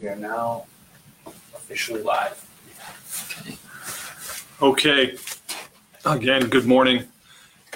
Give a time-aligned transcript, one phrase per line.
[0.00, 0.64] We are now
[1.54, 2.46] officially live.
[4.62, 5.18] Okay.
[6.06, 7.04] Again, good morning.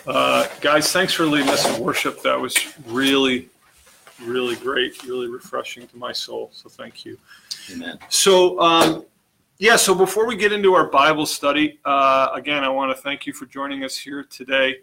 [0.06, 2.22] Uh, guys, thanks for leading us in worship.
[2.22, 2.56] That was
[2.86, 3.50] really,
[4.22, 6.48] really great, really refreshing to my soul.
[6.54, 7.18] So thank you.
[7.70, 7.98] Amen.
[8.08, 9.04] So, um,
[9.58, 13.26] yeah, so before we get into our Bible study, uh, again, I want to thank
[13.26, 14.78] you for joining us here today.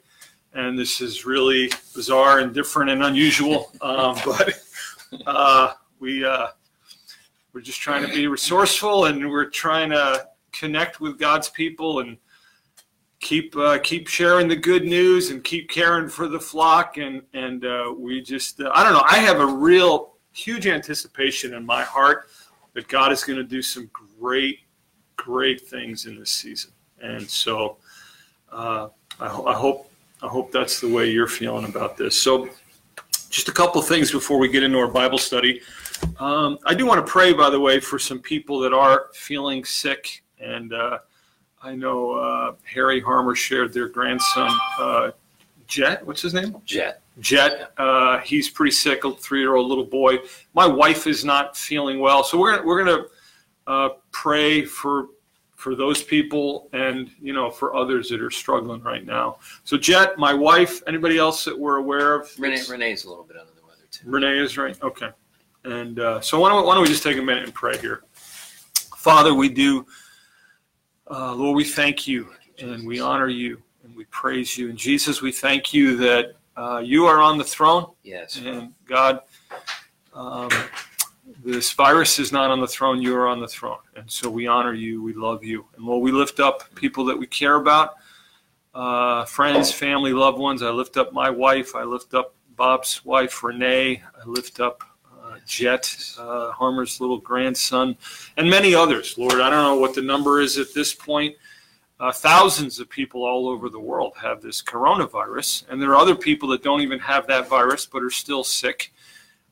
[0.54, 4.54] And this is really bizarre and different and unusual, um, but
[5.26, 6.48] uh, we uh,
[7.54, 12.18] we're just trying to be resourceful and we're trying to connect with God's people and
[13.20, 17.66] keep uh, keep sharing the good news and keep caring for the flock and and
[17.66, 21.84] uh, we just uh, I don't know I have a real huge anticipation in my
[21.84, 22.30] heart
[22.74, 23.90] that God is going to do some
[24.20, 24.60] great
[25.18, 27.78] great things in this season and so
[28.52, 28.88] uh,
[29.20, 29.92] I, I hope
[30.24, 32.50] I hope that's the way you're feeling about this so
[33.32, 35.62] just a couple things before we get into our Bible study.
[36.20, 39.66] Um, I do want to pray, by the way, for some people that are feeling
[39.66, 40.24] sick.
[40.40, 41.00] And uh,
[41.64, 45.12] I know uh, Harry Harmer shared their grandson, uh,
[45.68, 46.06] Jet.
[46.06, 46.58] What's his name?
[46.66, 47.02] Jet.
[47.20, 47.72] Jet.
[47.78, 50.20] Uh, he's pretty sick, a three-year-old little boy.
[50.54, 53.06] My wife is not feeling well, so we're we're gonna
[53.68, 55.08] uh, pray for
[55.56, 59.38] for those people and you know for others that are struggling right now.
[59.64, 62.30] So Jet, my wife, anybody else that we're aware of?
[62.38, 64.10] Renee, Renee's a little bit under the weather too.
[64.10, 64.78] Renee is right.
[64.82, 65.10] Okay.
[65.64, 68.04] And uh, so why don't, why don't we just take a minute and pray here?
[68.98, 69.86] Father, we do,
[71.10, 74.70] uh, Lord, we thank you and we honor you and we praise you.
[74.70, 77.88] And Jesus, we thank you that uh, you are on the throne.
[78.04, 78.38] Yes.
[78.38, 79.22] And God,
[80.14, 80.50] um,
[81.44, 83.80] this virus is not on the throne, you are on the throne.
[83.96, 85.66] And so we honor you, we love you.
[85.76, 87.96] And Lord, we lift up people that we care about,
[88.74, 90.62] uh, friends, family, loved ones.
[90.62, 94.84] I lift up my wife, I lift up Bob's wife, Renee, I lift up
[95.46, 97.98] Jet, uh, Harmer's little grandson,
[98.38, 99.18] and many others.
[99.18, 101.36] Lord, I don't know what the number is at this point.
[102.00, 106.16] Uh, thousands of people all over the world have this coronavirus, and there are other
[106.16, 108.92] people that don't even have that virus but are still sick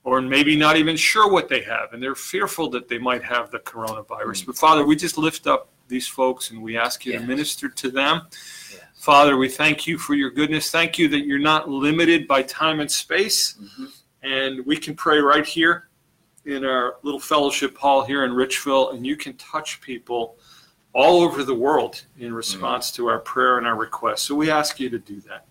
[0.04, 3.52] or maybe not even sure what they have, and they're fearful that they might have
[3.52, 4.46] the coronavirus.
[4.46, 7.92] But Father, we just lift up these folks and we ask you to minister to
[7.92, 8.22] them.
[8.72, 8.82] Yes.
[8.96, 10.72] Father, we thank you for your goodness.
[10.72, 13.92] Thank you that you're not limited by time and space, Mhm.
[14.24, 15.89] and we can pray right here
[16.46, 20.38] in our little fellowship hall here in Richville, and you can touch people
[20.94, 24.26] all over the world in response to our prayer and our request.
[24.26, 25.46] So we ask you to do that.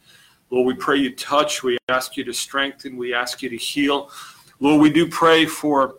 [0.51, 1.63] Lord, we pray you touch.
[1.63, 2.97] We ask you to strengthen.
[2.97, 4.11] We ask you to heal.
[4.61, 5.99] Lord, we do pray for.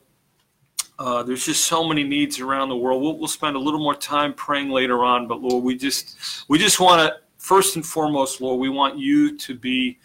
[0.97, 3.01] Uh, there's just so many needs around the world.
[3.01, 6.17] We'll, we'll spend a little more time praying later on, but Lord, we just
[6.50, 9.97] we just want to first and foremost, Lord, we want you to be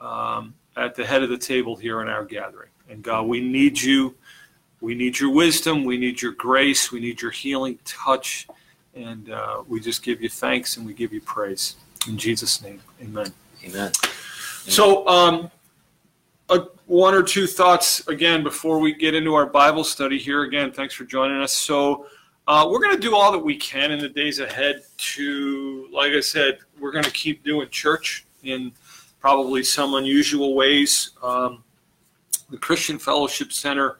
[0.00, 2.70] um, at the head of the table here in our gathering.
[2.88, 4.14] And God, we need you.
[4.80, 5.84] We need your wisdom.
[5.84, 6.92] We need your grace.
[6.92, 8.48] We need your healing touch.
[8.94, 11.76] And uh, we just give you thanks and we give you praise.
[12.08, 13.32] In Jesus' name, amen.
[13.64, 13.92] Amen.
[13.92, 15.50] So, um,
[16.48, 20.44] uh, one or two thoughts again before we get into our Bible study here.
[20.44, 21.52] Again, thanks for joining us.
[21.52, 22.06] So,
[22.46, 26.12] uh, we're going to do all that we can in the days ahead to, like
[26.12, 28.72] I said, we're going to keep doing church in
[29.20, 31.10] probably some unusual ways.
[31.22, 31.62] Um,
[32.50, 33.98] the Christian Fellowship Center.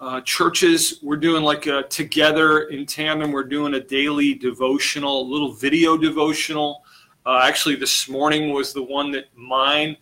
[0.00, 3.30] Uh, churches, we're doing like a together in tandem.
[3.30, 6.84] We're doing a daily devotional, a little video devotional.
[7.24, 9.96] Uh, actually, this morning was the one that mine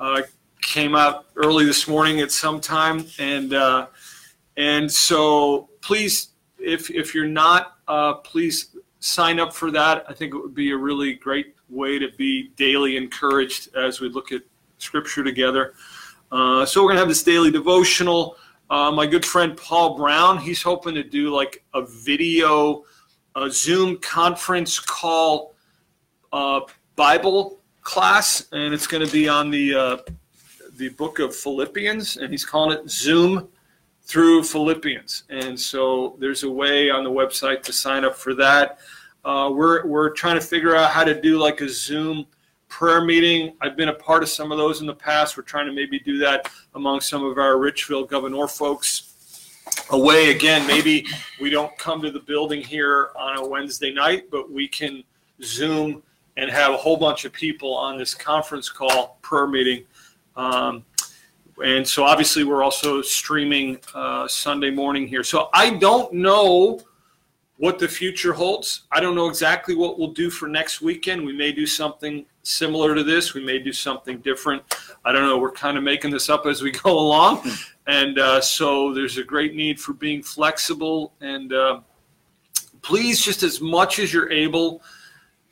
[0.00, 0.22] uh,
[0.60, 3.86] came out early this morning at some time, and uh,
[4.58, 10.04] and so please, if if you're not, uh, please sign up for that.
[10.08, 14.10] I think it would be a really great way to be daily encouraged as we
[14.10, 14.42] look at
[14.76, 15.72] Scripture together.
[16.30, 18.36] Uh, so we're gonna have this daily devotional.
[18.70, 22.84] Uh, my good friend Paul Brown, he's hoping to do like a video,
[23.34, 25.54] a Zoom conference call
[26.32, 26.60] uh,
[26.96, 29.96] Bible class, and it's going to be on the uh,
[30.76, 33.48] the book of Philippians, and he's calling it Zoom
[34.02, 35.24] through Philippians.
[35.30, 38.78] And so there's a way on the website to sign up for that.
[39.24, 42.26] Uh, we're we're trying to figure out how to do like a Zoom
[42.68, 43.56] prayer meeting.
[43.60, 45.36] I've been a part of some of those in the past.
[45.36, 49.04] We're trying to maybe do that among some of our Richville Gouverneur folks.
[49.90, 51.06] Away again, maybe
[51.40, 55.02] we don't come to the building here on a Wednesday night, but we can
[55.42, 56.02] Zoom
[56.36, 59.84] and have a whole bunch of people on this conference call prayer meeting.
[60.36, 60.84] Um,
[61.62, 65.24] and so obviously we're also streaming uh, Sunday morning here.
[65.24, 66.80] So I don't know
[67.56, 68.82] what the future holds.
[68.92, 71.24] I don't know exactly what we'll do for next weekend.
[71.24, 73.34] We may do something similar to this.
[73.34, 74.62] We may do something different.
[75.04, 75.38] I don't know.
[75.38, 77.50] We're kind of making this up as we go along.
[77.86, 81.12] And uh, so there's a great need for being flexible.
[81.20, 81.80] And uh,
[82.82, 84.82] please, just as much as you're able,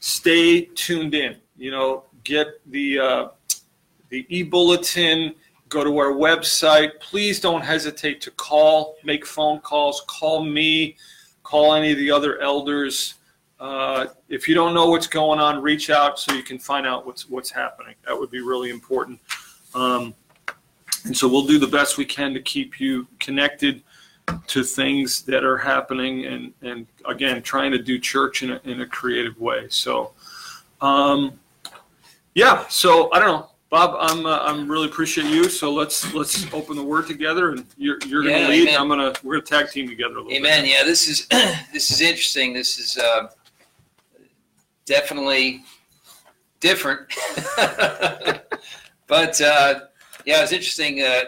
[0.01, 1.37] stay tuned in.
[1.57, 3.29] You know, get the uh,
[4.09, 5.35] the e-bulletin.
[5.69, 7.01] Go to our website.
[7.01, 10.97] Please don't hesitate to call, make phone calls, call me,
[11.43, 13.15] call any of the other elders.
[13.58, 17.06] Uh, if you don't know what's going on, reach out so you can find out
[17.06, 17.94] what's what's happening.
[18.06, 19.19] That would be really important.
[19.75, 20.14] Um,
[21.05, 23.82] and so we'll do the best we can to keep you connected
[24.49, 28.81] to things that are happening and, and again, trying to do church in a, in
[28.81, 29.67] a creative way.
[29.69, 30.12] So,
[30.81, 31.38] um,
[32.35, 33.50] yeah, so I don't know.
[33.69, 35.49] Bob, I'm uh, I'm really appreciate you.
[35.49, 38.69] So let's let's open the word together, and you're you're gonna lead.
[38.69, 38.81] amen.
[38.81, 40.64] I'm gonna we're gonna tag team together a little Amen.
[40.64, 41.26] Yeah, this is
[41.73, 42.52] this is interesting.
[42.52, 43.29] This is uh,
[44.87, 45.62] definitely
[46.61, 47.12] different,
[49.06, 49.81] but uh,
[50.25, 51.03] yeah, it was interesting.
[51.03, 51.25] Uh,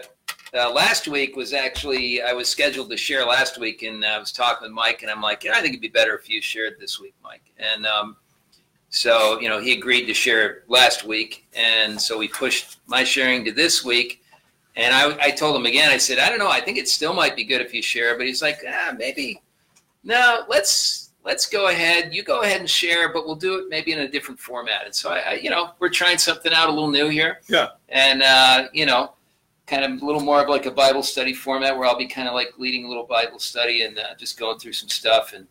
[0.57, 4.31] uh, last week was actually I was scheduled to share last week, and I was
[4.31, 6.77] talking with Mike, and I'm like, yeah, I think it'd be better if you shared
[6.79, 7.53] this week, Mike.
[7.57, 8.15] And um,
[8.89, 13.45] so you know, he agreed to share last week, and so we pushed my sharing
[13.45, 14.23] to this week.
[14.75, 15.91] And I, I told him again.
[15.91, 16.49] I said, I don't know.
[16.49, 18.17] I think it still might be good if you share.
[18.17, 19.41] But he's like, ah, maybe.
[20.03, 22.13] No, let's let's go ahead.
[22.13, 24.85] You go ahead and share, but we'll do it maybe in a different format.
[24.85, 27.41] And so I, I you know, we're trying something out a little new here.
[27.47, 27.69] Yeah.
[27.89, 29.13] And uh, you know,
[29.67, 32.27] kind of a little more of like a Bible study format where I'll be kind
[32.27, 35.33] of like leading a little Bible study and uh, just going through some stuff.
[35.33, 35.47] And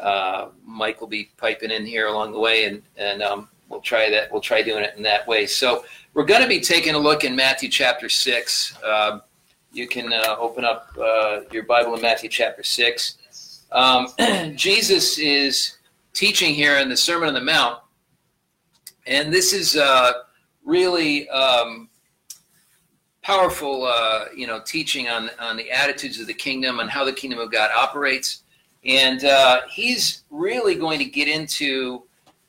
[0.00, 4.10] uh, Mike will be piping in here along the way, and and um, we'll try
[4.10, 4.30] that.
[4.30, 5.46] We'll try doing it in that way.
[5.46, 5.84] So
[6.14, 8.76] we're going to be taking a look in Matthew chapter six.
[8.84, 9.22] Um,
[9.72, 13.18] you can uh, open up uh, your Bible in Matthew chapter six.
[13.72, 14.08] Um,
[14.54, 15.78] Jesus is
[16.12, 17.80] teaching here in the Sermon on the Mount,
[19.06, 20.12] and this is uh,
[20.64, 21.88] really um,
[23.22, 27.12] powerful, uh, you know, teaching on on the attitudes of the kingdom and how the
[27.12, 28.42] kingdom of God operates.
[28.84, 32.04] And uh, he's really going to get into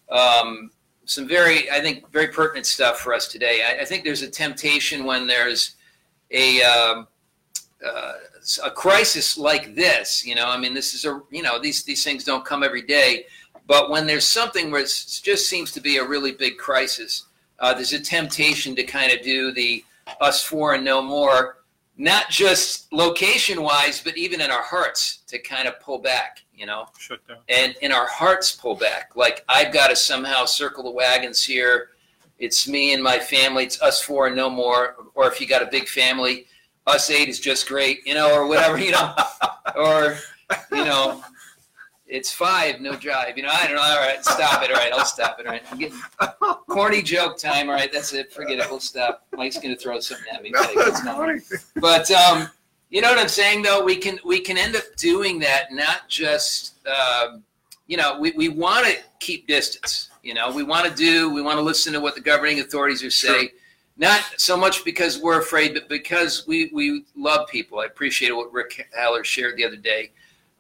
[0.10, 0.70] um,
[1.06, 3.64] some very, I think, very pertinent stuff for us today.
[3.64, 5.76] I, I think there's a temptation when there's
[6.30, 7.08] a um,
[7.86, 8.14] uh,
[8.64, 10.26] a crisis like this.
[10.26, 12.82] You know, I mean, this is a, you know, these these things don't come every
[12.82, 13.26] day.
[13.68, 17.26] But when there's something where it just seems to be a really big crisis,
[17.60, 19.84] uh, there's a temptation to kind of do the
[20.22, 21.58] us four and no more,
[21.98, 26.44] not just location wise, but even in our hearts to kind of pull back.
[26.56, 26.88] You know.
[26.98, 27.38] Shut down.
[27.50, 29.12] and in our hearts pull back.
[29.16, 31.90] Like I've got to somehow circle the wagons here.
[32.40, 33.64] It's me and my family.
[33.64, 34.96] It's us four and no more.
[35.16, 36.46] Or if you got a big family,
[36.88, 39.14] us eight is just great, you know, or whatever, you know,
[39.76, 40.18] or
[40.72, 41.24] you know,
[42.08, 43.38] it's five, no drive.
[43.38, 43.82] You know, I don't know.
[43.82, 44.72] All right, stop it.
[44.72, 45.46] All right, I'll stop it.
[45.46, 46.00] All right, I'm getting
[46.68, 47.70] corny joke time.
[47.70, 48.32] All right, that's it.
[48.32, 48.70] Forget it.
[48.70, 49.28] We'll stop.
[49.34, 50.52] Mike's gonna throw something at me.
[50.54, 51.40] but it's not.
[51.76, 52.50] But um,
[52.90, 53.84] you know what I'm saying, though.
[53.84, 55.74] We can we can end up doing that.
[55.74, 57.44] Not just um,
[57.88, 60.10] you know, we, we want to keep distance.
[60.24, 61.34] You know, we want to do.
[61.34, 63.50] We want to listen to what the governing authorities are saying.
[64.00, 67.80] Not so much because we're afraid, but because we we love people.
[67.80, 70.12] I appreciate what Rick Haller shared the other day.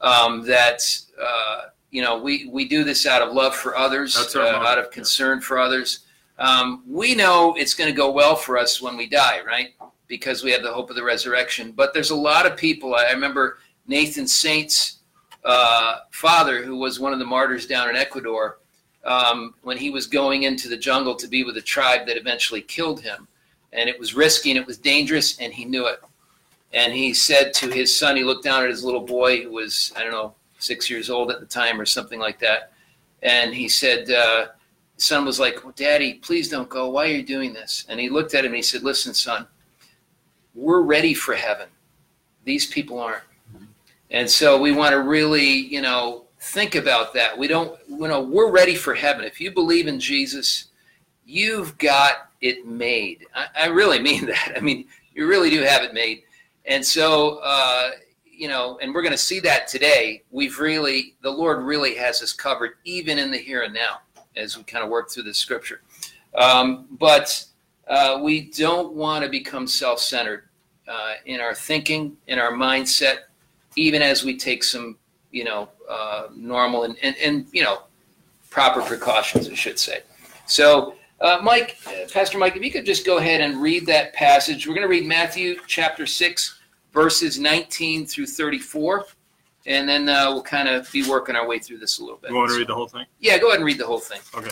[0.01, 0.81] Um, that
[1.21, 1.61] uh,
[1.91, 4.91] you know, we we do this out of love for others, uh, out of yeah.
[4.91, 5.99] concern for others.
[6.39, 9.69] Um, we know it's going to go well for us when we die, right?
[10.07, 11.71] Because we have the hope of the resurrection.
[11.71, 12.95] But there's a lot of people.
[12.95, 14.99] I I remember Nathan Saint's
[15.43, 18.59] uh, father, who was one of the martyrs down in Ecuador,
[19.07, 22.61] um, when he was going into the jungle to be with a tribe that eventually
[22.61, 23.27] killed him.
[23.73, 25.99] And it was risky and it was dangerous, and he knew it.
[26.73, 29.93] And he said to his son, he looked down at his little boy, who was,
[29.95, 32.73] I don't know, six years old at the time or something like that.
[33.23, 34.47] And he said, uh,
[34.97, 36.89] son was like, well, Daddy, please don't go.
[36.89, 37.85] Why are you doing this?
[37.89, 39.47] And he looked at him and he said, Listen, son,
[40.53, 41.67] we're ready for heaven.
[42.43, 43.23] These people aren't.
[44.09, 47.37] And so we want to really, you know, think about that.
[47.37, 49.25] We don't, you know, we're ready for heaven.
[49.25, 50.65] If you believe in Jesus,
[51.25, 53.25] you've got it made.
[53.35, 54.53] I, I really mean that.
[54.55, 56.23] I mean, you really do have it made.
[56.65, 57.91] And so, uh,
[58.25, 60.23] you know, and we're going to see that today.
[60.31, 64.01] We've really, the Lord really has us covered, even in the here and now,
[64.35, 65.81] as we kind of work through the scripture.
[66.35, 67.43] Um, but
[67.87, 70.43] uh, we don't want to become self centered
[70.87, 73.19] uh, in our thinking, in our mindset,
[73.75, 74.97] even as we take some,
[75.37, 77.83] you know, uh, normal and, and, and, you know,
[78.49, 79.99] proper precautions, I should say.
[80.47, 84.13] So, uh, Mike, uh, Pastor Mike, if you could just go ahead and read that
[84.13, 84.67] passage.
[84.67, 86.59] We're going to read Matthew chapter 6,
[86.91, 89.05] verses 19 through 34.
[89.67, 92.31] And then uh, we'll kind of be working our way through this a little bit.
[92.31, 93.05] You want to read the whole thing?
[93.19, 94.21] Yeah, go ahead and read the whole thing.
[94.33, 94.51] Okay.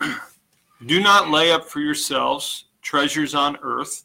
[0.86, 4.04] Do not lay up for yourselves treasures on earth,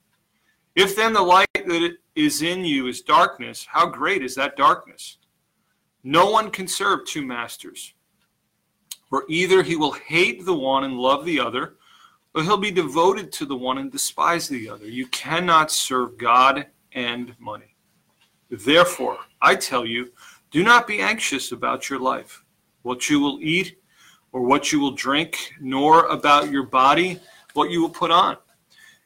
[0.75, 5.17] If then the light that is in you is darkness, how great is that darkness?
[6.03, 7.93] No one can serve two masters.
[9.09, 11.75] For either he will hate the one and love the other,
[12.33, 14.87] or he'll be devoted to the one and despise the other.
[14.87, 17.75] You cannot serve God and money.
[18.49, 20.11] Therefore, I tell you,
[20.49, 22.43] do not be anxious about your life,
[22.83, 23.77] what you will eat
[24.31, 27.19] or what you will drink, nor about your body,
[27.53, 28.37] what you will put on.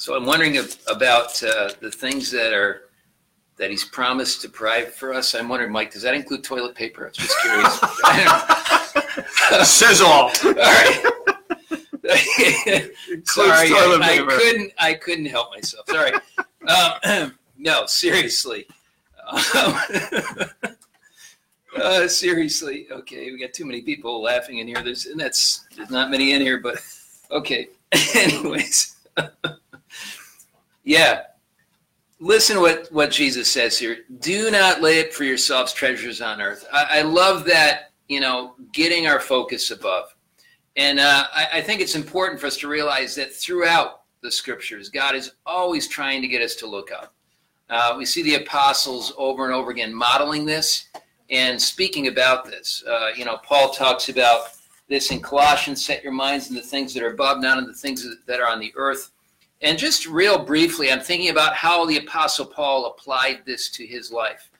[0.00, 2.84] So I'm wondering if, about uh, the things that are
[3.58, 5.34] that he's promised to provide for us.
[5.34, 7.08] I'm wondering, Mike, does that include toilet paper?
[7.08, 7.78] I'm just curious.
[9.70, 10.30] Says all.
[10.42, 11.02] all right.
[13.24, 14.72] Sorry, I, I, couldn't.
[14.78, 15.86] I couldn't help myself.
[15.90, 16.12] Sorry.
[16.66, 18.66] Um, no, seriously.
[19.30, 19.74] Um,
[21.76, 22.86] uh, seriously.
[22.90, 24.82] Okay, we got too many people laughing in here.
[24.82, 26.78] There's and that's there's not many in here, but
[27.30, 27.68] okay.
[28.14, 28.96] Anyways.
[30.84, 31.22] Yeah.
[32.18, 33.98] Listen what, what Jesus says here.
[34.20, 36.66] Do not lay up for yourselves treasures on earth.
[36.72, 40.14] I, I love that, you know, getting our focus above.
[40.76, 44.88] And uh, I, I think it's important for us to realize that throughout the scriptures,
[44.88, 47.14] God is always trying to get us to look up.
[47.70, 50.88] Uh, we see the apostles over and over again modeling this
[51.30, 52.82] and speaking about this.
[52.86, 54.48] Uh, you know, Paul talks about
[54.88, 57.74] this in Colossians set your minds on the things that are above, not on the
[57.74, 59.12] things that are on the earth.
[59.62, 64.10] And just real briefly, I'm thinking about how the Apostle Paul applied this to his
[64.10, 64.50] life.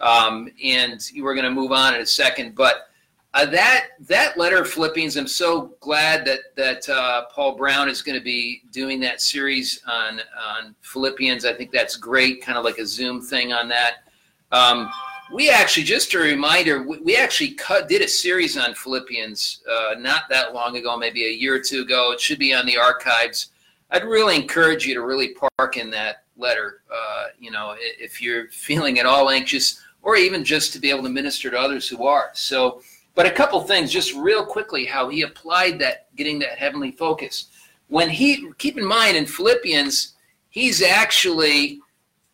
[0.00, 2.54] Um, and we're going to move on in a second.
[2.54, 2.88] But
[3.34, 8.00] uh, that that letter of Philippians, I'm so glad that that uh, Paul Brown is
[8.00, 11.44] going to be doing that series on on Philippians.
[11.44, 14.04] I think that's great, kind of like a Zoom thing on that.
[14.52, 14.90] Um,
[15.32, 19.96] we actually, just a reminder, we, we actually cut, did a series on Philippians uh,
[19.98, 22.12] not that long ago, maybe a year or two ago.
[22.12, 23.50] It should be on the archives.
[23.90, 26.82] I'd really encourage you to really park in that letter.
[26.92, 31.02] Uh, you know, if you're feeling at all anxious, or even just to be able
[31.02, 32.30] to minister to others who are.
[32.32, 32.82] So,
[33.14, 37.48] but a couple things, just real quickly, how he applied that, getting that heavenly focus.
[37.88, 40.14] When he, keep in mind, in Philippians,
[40.50, 41.80] he's actually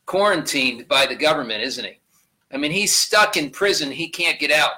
[0.07, 1.99] quarantined by the government, isn't he?
[2.53, 4.73] I mean, he's stuck in prison; he can't get out,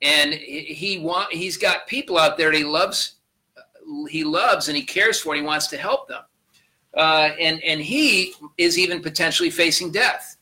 [0.00, 3.14] and he want he's got people out there that he loves
[4.08, 6.22] he loves and he cares for and he wants to help them.
[6.94, 10.36] Uh, and, and he is even potentially facing death.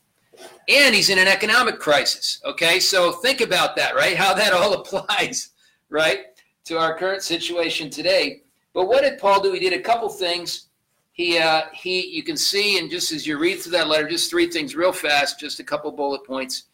[0.68, 2.40] And he's in an economic crisis.
[2.44, 4.16] Okay, so think about that, right?
[4.16, 5.50] How that all applies,
[5.88, 6.26] right,
[6.64, 8.42] to our current situation today.
[8.72, 9.52] But what did Paul do?
[9.52, 10.68] He did a couple things.
[11.12, 14.30] He, uh, he, you can see, and just as you read through that letter, just
[14.30, 16.64] three things real fast, just a couple bullet points.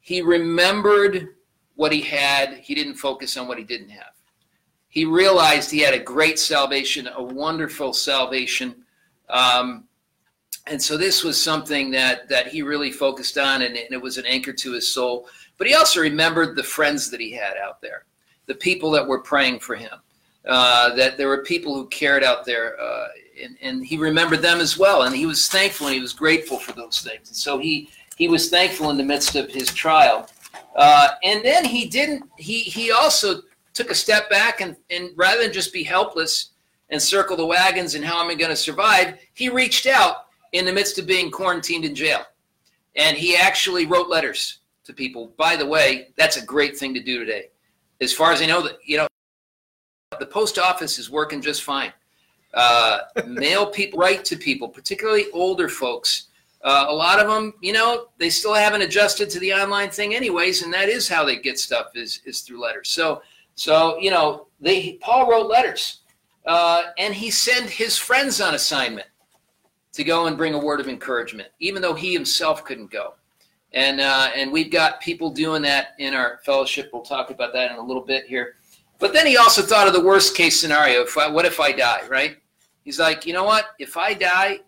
[0.00, 1.36] He remembered
[1.76, 2.54] what he had.
[2.58, 4.11] He didn't focus on what he didn't have
[4.98, 8.68] he realized he had a great salvation, a wonderful salvation.
[9.40, 9.66] Um,
[10.70, 14.16] and so this was something that, that he really focused on, and, and it was
[14.18, 15.16] an anchor to his soul.
[15.56, 18.00] But he also remembered the friends that he had out there,
[18.50, 19.96] the people that were praying for him.
[20.46, 23.08] uh, that there were people who cared out there, uh,
[23.42, 25.02] and, and he remembered them as well.
[25.02, 27.28] And he was thankful and he was grateful for those things.
[27.28, 30.28] And so he he was thankful in the midst of his trial.
[30.76, 32.24] Uh, and then he didn't.
[32.36, 33.42] He he also
[33.74, 36.50] took a step back and and rather than just be helpless
[36.90, 40.66] and circle the wagons and how am I going to survive, he reached out in
[40.66, 42.22] the midst of being quarantined in jail,
[42.96, 45.32] and he actually wrote letters to people.
[45.38, 47.48] By the way, that's a great thing to do today.
[48.00, 49.08] As far as I know, that you know,
[50.18, 51.92] the post office is working just fine.
[52.52, 56.28] Uh, mail people, write to people, particularly older folks.
[56.62, 60.14] Uh, a lot of them, you know, they still haven't adjusted to the online thing,
[60.14, 62.88] anyways, and that is how they get stuff is is through letters.
[62.88, 63.22] So,
[63.62, 66.00] so you know, they Paul wrote letters,
[66.46, 69.06] uh, and he sent his friends on assignment
[69.92, 73.14] to go and bring a word of encouragement, even though he himself couldn't go.
[73.72, 76.90] And uh, and we've got people doing that in our fellowship.
[76.92, 78.56] We'll talk about that in a little bit here.
[78.98, 81.02] But then he also thought of the worst case scenario.
[81.02, 82.02] If I, what if I die?
[82.08, 82.38] Right?
[82.82, 83.76] He's like, you know what?
[83.78, 84.58] If I die,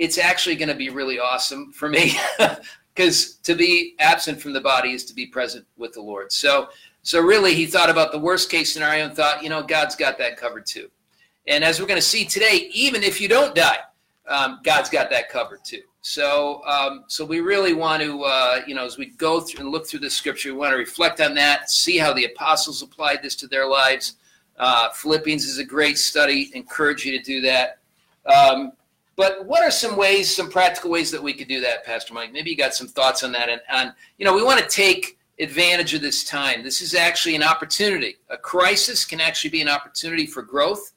[0.00, 2.14] it's actually going to be really awesome for me
[2.92, 6.32] because to be absent from the body is to be present with the Lord.
[6.32, 6.70] So
[7.02, 10.18] so really, he thought about the worst case scenario and thought, you know, God's got
[10.18, 10.88] that covered too.
[11.46, 13.78] And as we're going to see today, even if you don't die,
[14.28, 15.82] um, God's got that covered too.
[16.02, 19.72] So, um, so we really want to, uh, you know, as we go through and
[19.72, 23.22] look through the scripture, we want to reflect on that, see how the apostles applied
[23.22, 24.14] this to their lives.
[24.56, 26.50] Uh, Philippians is a great study.
[26.54, 27.78] Encourage you to do that.
[28.26, 28.72] Um,
[29.16, 32.32] but what are some ways, some practical ways that we could do that, Pastor Mike?
[32.32, 33.48] Maybe you got some thoughts on that.
[33.48, 36.62] And on, you know, we want to take advantage of this time.
[36.62, 38.16] This is actually an opportunity.
[38.30, 40.92] A crisis can actually be an opportunity for growth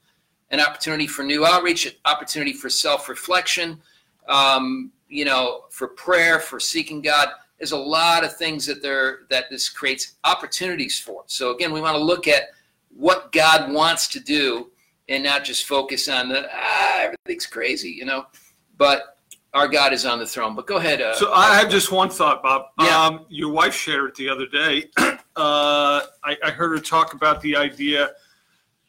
[0.51, 3.81] an opportunity for new outreach, an opportunity for self-reflection,
[4.27, 7.29] um, you know, for prayer, for seeking God.
[7.57, 11.23] There's a lot of things that there that this creates opportunities for.
[11.27, 12.49] So again, we want to look at
[12.89, 14.71] what God wants to do
[15.07, 18.25] and not just focus on the ah, everything's crazy, you know.
[18.77, 19.14] But
[19.55, 20.55] our God is on the throne.
[20.55, 21.01] But go ahead.
[21.01, 22.67] Uh, so I have just one thought, Bob.
[22.79, 23.05] Yeah.
[23.05, 24.89] Um, your wife shared it the other day.
[24.97, 25.17] uh,
[26.23, 28.11] I, I heard her talk about the idea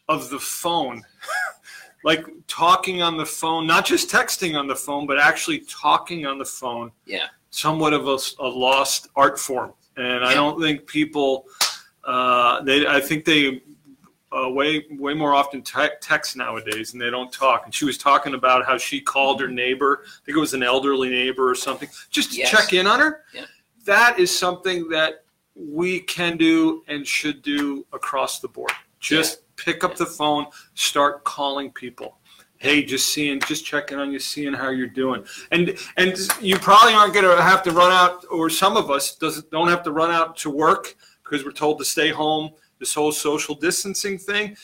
[0.09, 1.03] of the phone
[2.05, 6.39] like talking on the phone, not just texting on the phone, but actually talking on
[6.39, 6.93] the phone.
[7.05, 7.27] Yeah.
[7.51, 11.47] Somewhat of a, a lost art form, and I don't think people.
[12.05, 13.63] Uh, they, I think they
[14.33, 17.65] uh, way way more often te- text nowadays, and they don't talk.
[17.65, 20.03] And she was talking about how she called her neighbor.
[20.05, 22.51] I think it was an elderly neighbor or something, just to Yes.
[22.51, 23.25] check in on her.
[23.33, 23.45] Yeah.
[23.85, 28.73] That is something that we can do and should do across the board.
[28.99, 32.19] Just pick up the phone, start calling people.
[32.59, 35.25] Hey, just seeing, just checking on you, seeing how you're doing.
[35.53, 39.15] And and you probably aren't going to have to run out, or some of us
[39.15, 42.51] doesn't don't have to run out to work because we're told to stay home.
[42.79, 44.57] This whole social distancing thing.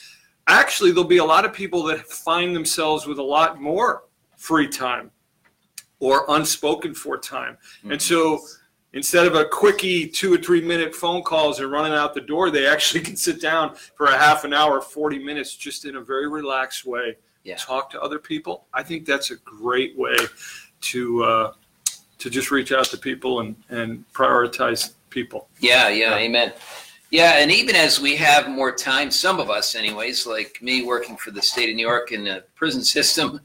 [0.48, 4.04] Actually, there'll be a lot of people that find themselves with a lot more
[4.36, 5.10] free time
[6.00, 7.56] or unspoken for time.
[7.88, 8.40] And so
[8.92, 12.50] instead of a quickie two or three minute phone calls and running out the door,
[12.50, 16.00] they actually can sit down for a half an hour, 40 minutes, just in a
[16.00, 17.56] very relaxed way, Yeah.
[17.56, 18.66] talk to other people.
[18.74, 20.16] I think that's a great way
[20.82, 21.52] to, uh,
[22.18, 25.48] to just reach out to people and, and prioritize people.
[25.60, 26.16] Yeah, yeah, Yeah.
[26.16, 26.52] amen.
[27.12, 31.14] Yeah, and even as we have more time, some of us, anyways, like me working
[31.14, 33.38] for the state of New York in the prison system,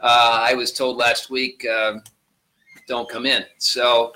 [0.00, 2.02] uh, I was told last week, um,
[2.88, 3.44] don't come in.
[3.58, 4.12] So,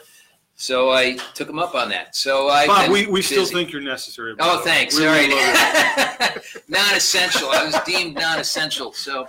[0.56, 2.16] so I took them up on that.
[2.16, 2.66] So I.
[2.66, 4.34] Bob, we, we still think you're necessary.
[4.34, 4.64] by the Oh, way.
[4.64, 4.98] thanks.
[4.98, 6.16] All really right.
[6.18, 6.60] love you.
[6.68, 7.48] non-essential.
[7.52, 8.92] I was deemed non-essential.
[8.92, 9.28] So,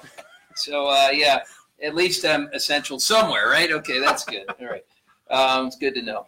[0.55, 1.41] so uh, yeah,
[1.83, 3.71] at least I'm essential somewhere, right?
[3.71, 4.45] Okay, that's good.
[4.59, 4.83] All right,
[5.29, 6.25] um, it's good to know.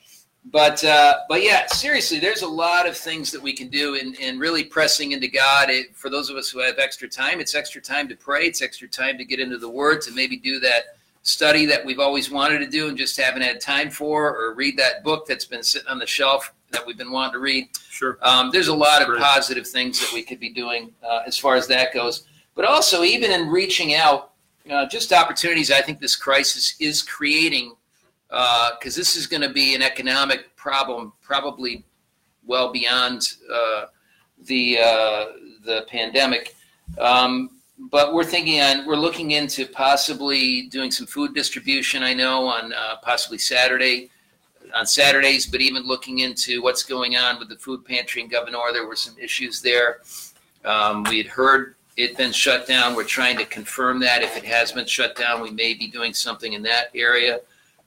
[0.52, 4.16] But uh, but yeah, seriously, there's a lot of things that we can do in,
[4.16, 5.70] in really pressing into God.
[5.70, 8.46] It, for those of us who have extra time, it's extra time to pray.
[8.46, 12.00] It's extra time to get into the Word to maybe do that study that we've
[12.00, 15.46] always wanted to do and just haven't had time for, or read that book that's
[15.46, 17.70] been sitting on the shelf that we've been wanting to read.
[17.90, 18.18] Sure.
[18.22, 19.22] Um, there's a lot of Great.
[19.22, 22.24] positive things that we could be doing uh, as far as that goes.
[22.56, 24.32] But also, even in reaching out,
[24.70, 27.76] uh, just opportunities I think this crisis is creating,
[28.30, 31.84] because this is going to be an economic problem probably
[32.46, 33.86] well beyond uh,
[34.46, 35.26] the uh,
[35.66, 36.56] the pandemic.
[37.00, 37.52] Um,
[37.92, 42.04] but we're thinking on we're looking into possibly doing some food distribution.
[42.04, 44.10] I know on uh, possibly Saturday
[44.76, 48.72] on Saturdays, but even looking into what's going on with the food pantry in Gouverneur,
[48.72, 50.02] there were some issues there.
[50.66, 52.96] Um, we had heard it been shut down.
[52.96, 54.22] We're trying to confirm that.
[54.22, 57.40] If it has been shut down, we may be doing something in that area.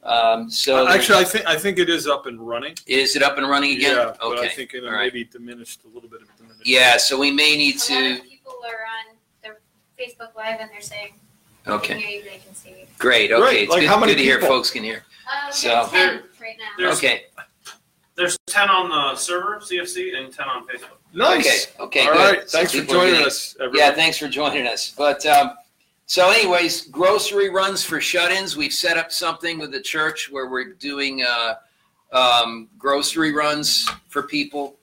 [0.02, 2.74] Um, so Actually, I think, I think it is up and running.
[2.86, 3.96] is it up and running again?
[3.96, 4.46] Yeah, but okay.
[4.46, 5.12] I think it All right.
[5.12, 6.66] maybe diminished a little bit of diminished.
[6.66, 8.12] Yeah, so we may need A lot to.
[8.18, 11.14] of people are on the Facebook Live and they're saying
[11.68, 11.94] Okay.
[11.94, 12.86] they can hear you, they can see you.
[12.98, 13.30] Great.
[13.30, 13.40] Okay.
[13.40, 13.62] Great.
[13.62, 14.56] It's Like good, how many good to hear people?
[14.56, 15.04] folks can hear.
[15.46, 16.64] Um, So- there's ten right now.
[16.78, 17.26] There's- Okay.
[18.14, 20.98] There's 10 on the server, CFC, and 10 on Facebook.
[21.14, 21.68] Nice.
[21.78, 22.00] Okay.
[22.00, 22.06] Okay.
[22.08, 22.38] All good.
[22.38, 22.50] right.
[22.50, 23.78] So Thanks for people are joining getting- us, everyone.
[23.78, 24.90] Yeah, thanks for joining us.
[24.90, 25.54] But um,
[26.06, 28.56] so, anyways, grocery runs for shut-ins.
[28.56, 31.54] We've set up something with the church where we're doing uh,
[32.12, 34.76] um, grocery runs for people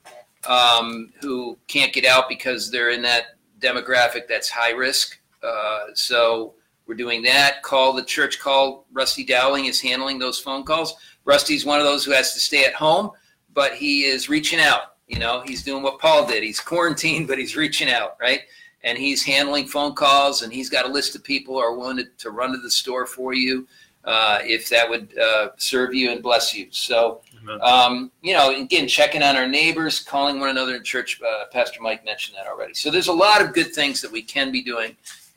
[0.48, 5.20] um, who can't get out because they're in that demographic that's high risk.
[5.44, 6.54] Uh, so
[6.88, 7.62] we're doing that.
[7.62, 8.40] Call the church.
[8.40, 10.96] Call Rusty Dowling is handling those phone calls.
[11.26, 13.12] Rusty's one of those who has to stay at home,
[13.54, 14.96] but he is reaching out.
[15.08, 16.44] You know, he's doing what Paul did.
[16.44, 18.42] He's quarantined, but he's reaching out, right?
[18.84, 21.98] And he's handling phone calls and he's got a list of people who are willing
[21.98, 23.68] to, to run to the store for you
[24.06, 26.68] uh, if that would uh, serve you and bless you.
[26.72, 27.22] So
[27.62, 31.82] um, you know again checking on our neighbors calling one another in church uh, pastor
[31.82, 32.74] mike mentioned that already.
[32.74, 34.96] So there's a lot of good things that we can be doing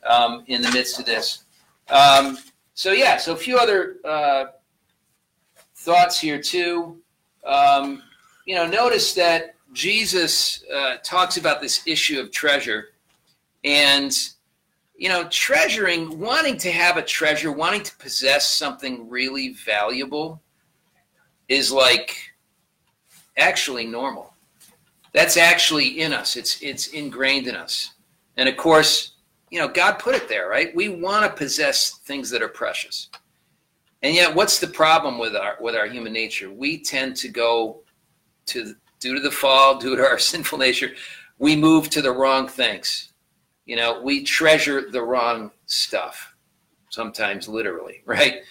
[0.08, 1.44] um, in the midst of this.
[1.88, 2.38] Um,
[2.74, 4.44] so yeah so a few other uh,
[5.76, 6.98] thoughts here too.
[7.44, 8.02] Um,
[8.46, 12.91] you know notice that jesus uh, talks about this issue of treasure
[13.64, 14.30] and
[14.96, 20.42] you know treasuring wanting to have a treasure wanting to possess something really valuable
[21.48, 22.16] is like
[23.36, 24.34] actually normal.
[25.12, 26.36] That's actually in us.
[26.36, 27.94] It's it's ingrained in us.
[28.36, 29.12] And of course
[29.50, 30.74] you know god put it there right?
[30.74, 33.10] We want to possess things that are precious.
[34.02, 36.50] And yet what's the problem with our with our human nature?
[36.50, 37.82] We tend to go
[38.46, 40.92] to due to the fall due to our sinful nature
[41.38, 43.11] we move to the wrong things
[43.72, 46.34] you know we treasure the wrong stuff
[46.90, 48.42] sometimes literally right?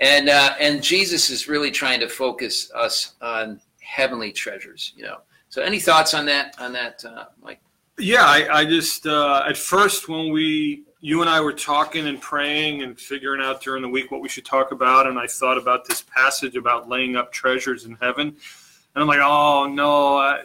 [0.00, 5.18] And uh, and jesus is really trying to focus us on heavenly treasures you know?
[5.50, 7.60] So any thoughts on that on that uh, mike?
[7.98, 12.18] Yeah, I, I just uh, at first when we you and I were talking and
[12.18, 15.58] praying and figuring out during the week what we should talk about, and I thought
[15.58, 20.44] about this passage about laying up treasures in heaven, and I'm like, oh no, I,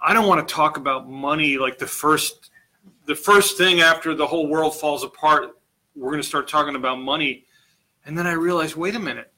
[0.00, 2.51] I don't want to talk about money like the first
[3.06, 5.58] the first thing after the whole world falls apart.
[5.94, 7.44] We're going to start talking about money,
[8.06, 9.32] and then I realized, wait a minute.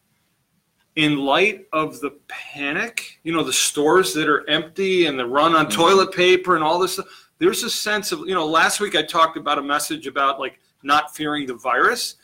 [0.97, 5.57] In light of the panic, you know, the stores that are empty and the run
[5.57, 5.73] on Mhm.
[5.73, 7.07] toilet paper and all this stuff,
[7.39, 10.61] there's a sense of, you know, last week I talked about a message about like
[10.85, 12.15] not fearing the virus.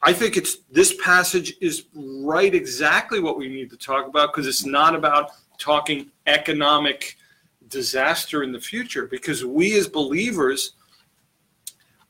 [0.00, 4.46] I think it's this passage is right exactly what we need to talk about because
[4.46, 7.16] it's not about talking economic
[7.68, 10.74] disaster in the future because we as believers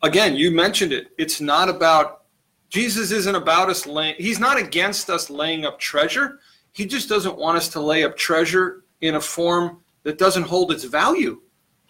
[0.03, 2.23] again you mentioned it it's not about
[2.71, 6.41] jesus isn't about us laying he's not against us laying up treasure.
[6.73, 10.73] He just doesn't want us to lay up treasure in a form that doesn't hold
[10.73, 11.41] its value.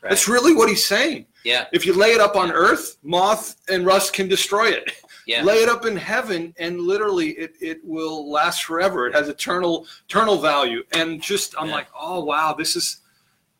[0.02, 0.10] Right.
[0.10, 1.24] that's really what he's saying.
[1.42, 1.64] Yeah.
[1.72, 4.90] If you lay it up on earth moth and rust can destroy it.
[5.26, 5.42] Yeah.
[5.42, 9.06] Lay it up in heaven and literally it, it will last forever.
[9.06, 10.82] It has eternal eternal value.
[10.92, 11.76] And just i'm Yeah.
[11.76, 12.98] like oh wow this is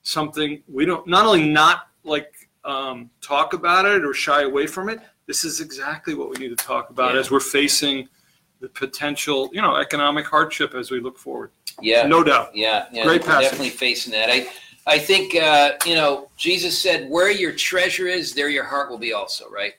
[0.04, 4.88] something we don't not only not like um, talk about it or shy away from
[4.88, 7.20] it this is exactly what we need to talk about Yeah.
[7.20, 8.08] as we're facing
[8.60, 13.04] the potential you know economic hardship as we look forward yeah no doubt Yeah, yeah,
[13.04, 13.50] Great passage.
[13.50, 14.28] definitely facing that.
[14.30, 14.46] I,
[14.86, 18.98] I think uh, you know Jesus said, "Where your treasure is, there your heart will
[18.98, 19.72] be also." Right.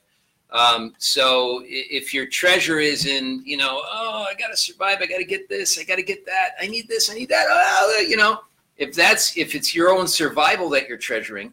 [0.50, 5.06] Um, so if your treasure is in, you know, oh, I got to survive, I
[5.06, 7.46] got to get this, I got to get that, I need this, I need that,
[7.48, 8.40] oh, you know,
[8.76, 11.52] if that's if it's your own survival that you're treasuring,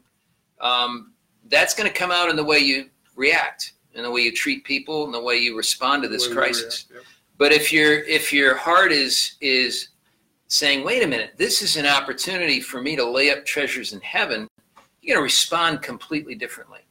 [0.62, 1.14] um,
[1.50, 4.64] that's going to come out in the way you react, in the way you treat
[4.64, 6.86] people, in the way you respond to this crisis.
[6.90, 7.06] react,
[7.38, 9.90] But if your if your heart is is
[10.48, 14.02] saying, wait a minute, this is an opportunity for me to lay up treasures in
[14.02, 14.48] heaven,
[15.02, 16.82] you're going to respond completely differently.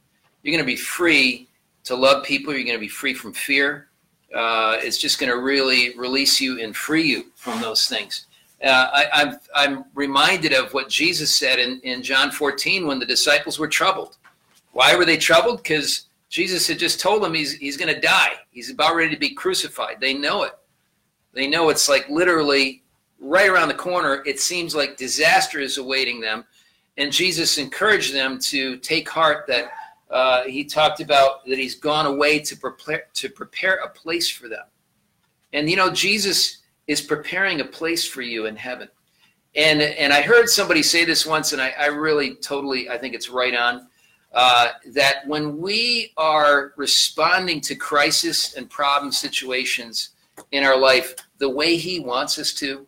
[0.42, 1.48] You're going to be free
[1.84, 2.52] to love people.
[2.52, 3.88] You're going to be free from fear.
[4.34, 8.26] Uh, it's just going to really release you and free you from those things.
[8.64, 13.06] Uh, I, I'm, I'm reminded of what Jesus said in, in John 14 when the
[13.06, 14.18] disciples were troubled.
[14.72, 15.62] Why were they troubled?
[15.62, 18.34] Because Jesus had just told them he's, he's going to die.
[18.50, 20.00] He's about ready to be crucified.
[20.00, 20.52] They know it.
[21.34, 22.82] They know it's like literally
[23.20, 24.22] right around the corner.
[24.26, 26.44] It seems like disaster is awaiting them.
[26.98, 29.72] And Jesus encouraged them to take heart that
[30.10, 34.46] uh, he talked about that he's gone away to prepare to prepare a place for
[34.46, 34.64] them.
[35.54, 36.58] And you know, Jesus
[36.92, 38.88] is preparing a place for you in heaven.
[39.54, 43.14] And and I heard somebody say this once, and I, I really totally I think
[43.14, 43.88] it's right on.
[44.32, 50.10] Uh, that when we are responding to crisis and problem situations
[50.52, 52.86] in our life the way he wants us to,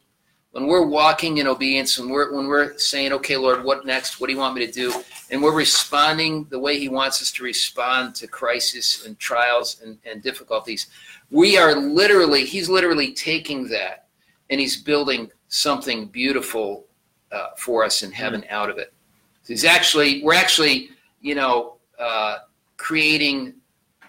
[0.53, 4.21] when we're walking in obedience, when we're when we're saying, "Okay, Lord, what next?
[4.21, 7.33] What do you want me to do?" and we're responding the way He wants us
[7.33, 10.89] to respond to crisis and trials and, and difficulties,
[11.35, 14.07] we are literally He's literally taking that
[14.51, 16.87] and He's building something beautiful
[17.33, 18.93] uh, for us in heaven out of it.
[19.47, 22.39] He's actually we're actually you know uh,
[22.77, 23.55] creating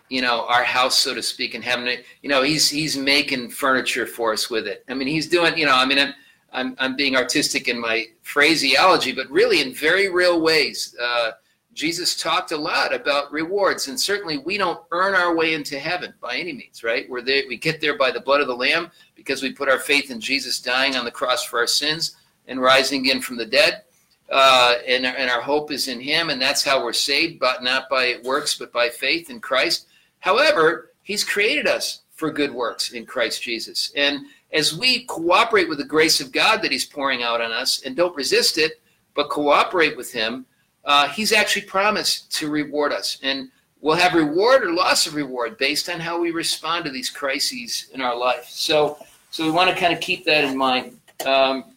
[0.10, 1.88] you know our house so to speak in heaven.
[2.22, 4.86] You know he's he's making furniture for us with it.
[4.88, 6.14] I mean he's doing you know i mean i'm
[6.54, 11.32] i'm, I'm being artistic in my phraseology but really in very real ways uh,
[11.76, 16.14] jesus talked a lot about rewards and certainly we don't earn our way into heaven
[16.20, 18.90] by any means right we're there we get there by the blood of the lamb
[19.14, 22.16] because we put our faith in jesus dying on the cross for our sins
[22.48, 23.84] and rising again from the dead
[24.32, 27.88] uh, and, and our hope is in him and that's how we're saved but not
[27.90, 29.86] by works but by faith in christ
[30.26, 33.92] However, he's created us for good works in Christ Jesus.
[33.96, 37.84] And as we cooperate with the grace of God that he's pouring out on us
[37.84, 38.82] and don't resist it,
[39.14, 40.48] but cooperate with him,
[40.86, 43.18] uh, he's actually promised to reward us.
[43.24, 43.50] And
[43.82, 47.90] we'll have reward or loss of reward based on how we respond to these crises
[47.94, 48.46] in our life.
[48.50, 48.98] So,
[49.32, 50.98] so we want to kind of keep that in mind.
[51.26, 51.76] Um,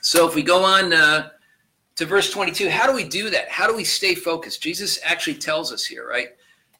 [0.00, 1.30] so if we go on uh,
[1.96, 3.48] to verse 22, how do we do that?
[3.48, 4.62] How do we stay focused?
[4.62, 6.28] Jesus actually tells us here, right?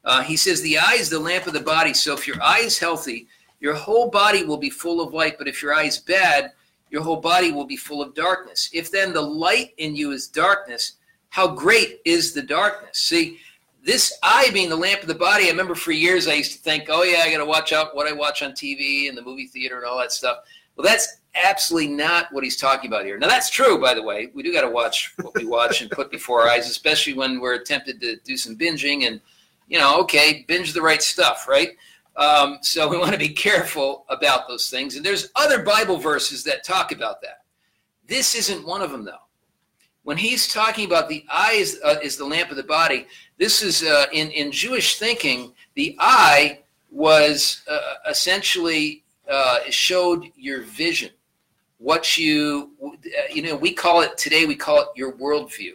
[0.05, 1.95] Uh, he says, The eye is the lamp of the body.
[1.95, 3.27] So if your eye is healthy,
[3.61, 5.39] your whole body will be full of light.
[5.39, 6.53] But if your eye is bad,
[6.91, 8.69] your whole body will be full of darkness.
[8.73, 10.97] If then the light in you is darkness,
[11.35, 12.97] how great is the darkness?
[12.97, 13.41] See,
[13.85, 16.59] this eye being the lamp of the body, I remember for years I used to
[16.59, 19.23] think, oh, yeah, I got to watch out what I watch on TV and the
[19.23, 20.39] movie theater and all that stuff.
[20.77, 23.19] Well, that's absolutely not what he's talking about here.
[23.19, 24.31] Now, that's true, by the way.
[24.33, 27.41] We do got to watch what we watch and put before our eyes, especially when
[27.41, 29.21] we're tempted to do some binging and
[29.67, 31.71] you know, okay, binge the right stuff, right?
[32.15, 34.95] Um, so we want to be careful about those things.
[34.95, 37.43] And there's other Bible verses that talk about that.
[38.07, 39.24] This isn't one of them, though.
[40.05, 43.07] When he's talking about the eye is, uh, is the lamp of the body,
[43.39, 50.63] this is uh, in, in Jewish thinking, the eye was uh, essentially uh, showed your
[50.63, 51.11] vision.
[51.79, 52.91] What you, uh,
[53.33, 55.73] you know, we call it today, we call it your worldview,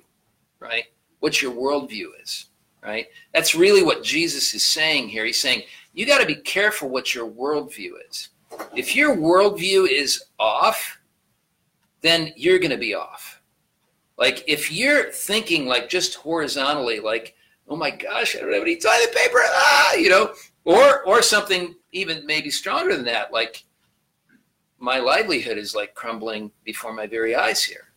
[0.60, 0.86] right?
[1.20, 2.50] What your worldview is
[2.84, 3.08] right?
[3.34, 5.26] That's really what Jesus is saying here.
[5.26, 5.64] He's saying,
[5.94, 8.30] you got to be careful what your worldview is.
[8.76, 11.00] If your worldview is off,
[12.02, 13.39] then you're going to be off.
[14.20, 17.36] Like if you're thinking like just horizontally, like,
[17.68, 20.34] oh my gosh, I don't have any toilet paper, ah, you know,
[20.66, 23.64] or or something even maybe stronger than that, like
[24.78, 27.92] my livelihood is like crumbling before my very eyes here.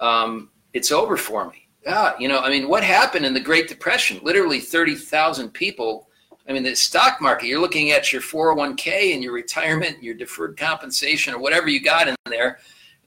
[0.00, 3.68] Um, it's over for me yeah, you know, I mean, what happened in the Great
[3.68, 4.18] Depression?
[4.22, 6.08] Literally 30,000 people.
[6.48, 10.56] I mean, the stock market, you're looking at your 401k and your retirement, your deferred
[10.56, 12.58] compensation, or whatever you got in there.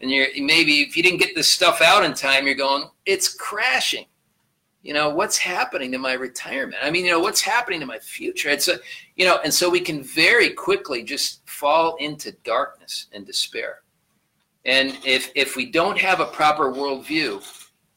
[0.01, 3.33] And you're maybe, if you didn't get this stuff out in time, you're going, it's
[3.33, 4.05] crashing.
[4.81, 6.81] You know, what's happening to my retirement?
[6.81, 8.49] I mean, you know, what's happening to my future?
[8.49, 8.79] It's a,
[9.17, 13.81] you know, and so we can very quickly just fall into darkness and despair.
[14.63, 17.43] And if, if we don't have a proper worldview,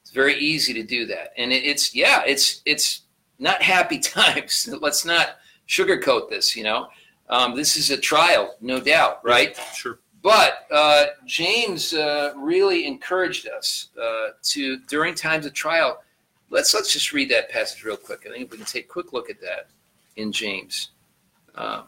[0.02, 1.32] it's very easy to do that.
[1.36, 3.02] And it, it's yeah, it's it's
[3.38, 4.68] not happy times.
[4.80, 5.36] Let's not
[5.68, 6.56] sugarcoat this.
[6.56, 6.88] You know,
[7.28, 9.56] um, this is a trial, no doubt, right?
[9.74, 9.98] Sure.
[10.22, 16.02] But uh, James uh, really encouraged us uh, to during times of trial.
[16.50, 18.24] Let's let's just read that passage real quick.
[18.26, 19.68] I think we can take a quick look at that
[20.16, 20.90] in James.
[21.56, 21.84] Um,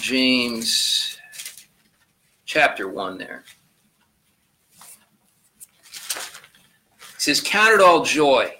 [0.00, 1.18] James
[2.44, 3.44] chapter 1 there.
[7.14, 8.54] It says, Count it all joy,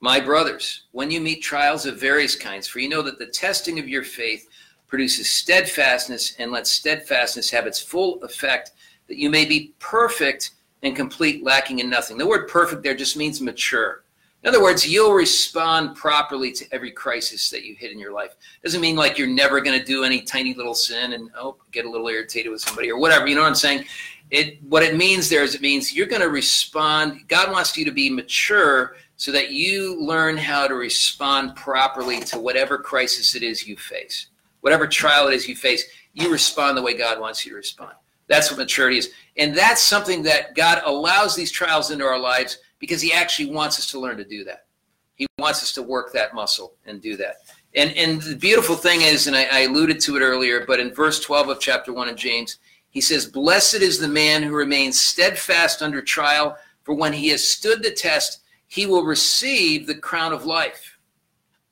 [0.00, 3.78] my brothers, when you meet trials of various kinds, for you know that the testing
[3.78, 4.48] of your faith
[4.86, 8.72] produces steadfastness, and let steadfastness have its full effect,
[9.08, 12.18] that you may be perfect and complete, lacking in nothing.
[12.18, 14.02] The word perfect there just means mature.
[14.42, 18.36] In other words, you'll respond properly to every crisis that you hit in your life.
[18.62, 21.86] Doesn't mean like you're never going to do any tiny little sin and oh, get
[21.86, 23.26] a little irritated with somebody or whatever.
[23.26, 23.86] You know what I'm saying?
[24.30, 27.84] it what it means there is it means you're going to respond god wants you
[27.84, 33.42] to be mature so that you learn how to respond properly to whatever crisis it
[33.42, 34.28] is you face
[34.64, 37.92] whatever trial it is you face you respond the way god wants you to respond.
[38.26, 39.10] That's what maturity is.
[39.36, 43.78] And that's something that god allows these trials into our lives because he actually wants
[43.78, 44.66] us to learn to do that.
[45.14, 47.36] He wants us to work that muscle and do that.
[47.74, 50.94] And and the beautiful thing is and I, I alluded to it earlier but in
[50.94, 52.58] verse 12 of chapter 1 of james
[52.94, 57.46] he says, Blessed is the man who remains steadfast under trial, for when he has
[57.46, 60.96] stood the test, he will receive the crown of life,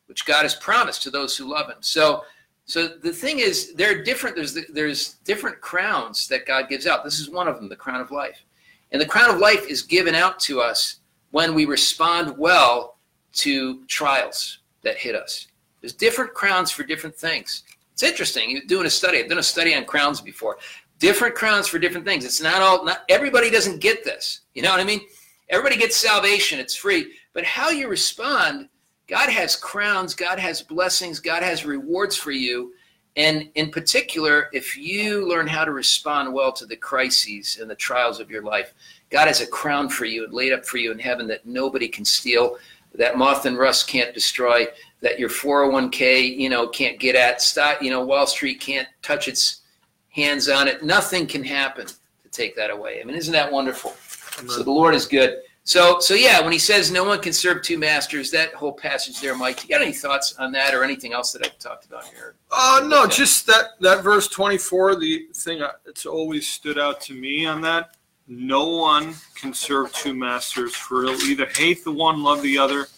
[0.06, 1.76] which God has promised to those who love him.
[1.78, 2.24] So
[2.64, 4.36] So the thing is, there are different.
[4.36, 7.04] There's there's different crowns that God gives out.
[7.04, 8.44] This is one of them, the crown of life,
[8.92, 11.00] and the crown of life is given out to us
[11.32, 12.96] when we respond well
[13.32, 15.48] to trials that hit us.
[15.80, 17.64] There's different crowns for different things.
[17.92, 18.50] It's interesting.
[18.50, 19.18] You're doing a study.
[19.18, 20.58] I've done a study on crowns before.
[20.98, 22.24] Different crowns for different things.
[22.24, 22.84] It's not all.
[22.84, 24.42] Not everybody doesn't get this.
[24.54, 25.00] You know what I mean?
[25.48, 26.60] Everybody gets salvation.
[26.60, 27.14] It's free.
[27.32, 28.68] But how you respond
[29.12, 32.72] God has crowns, God has blessings, God has rewards for you.
[33.14, 37.74] And in particular, if you learn how to respond well to the crises and the
[37.74, 38.72] trials of your life,
[39.10, 41.88] God has a crown for you and laid up for you in heaven that nobody
[41.88, 42.56] can steal,
[42.94, 44.64] that moth and rust can't destroy,
[45.02, 47.42] that your 401k, you know, can't get at.
[47.42, 49.60] Stock, you know, Wall Street can't touch its
[50.08, 50.82] hands on it.
[50.82, 53.02] Nothing can happen to take that away.
[53.02, 53.90] I mean, isn't that wonderful?
[54.48, 55.42] So the Lord is good.
[55.64, 59.20] So, so yeah, when he says no one can serve two masters, that whole passage
[59.20, 59.60] there, Mike.
[59.60, 62.34] Do you got any thoughts on that, or anything else that I've talked about here?
[62.50, 64.96] Uh, no, just that that verse twenty four.
[64.96, 67.96] The thing that's always stood out to me on that:
[68.26, 72.88] no one can serve two masters, for he'll either hate the one, love the other,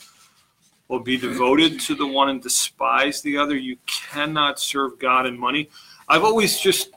[0.89, 3.57] or be devoted to the one and despise the other.
[3.57, 5.69] You cannot serve God and money.
[6.09, 6.93] I've always just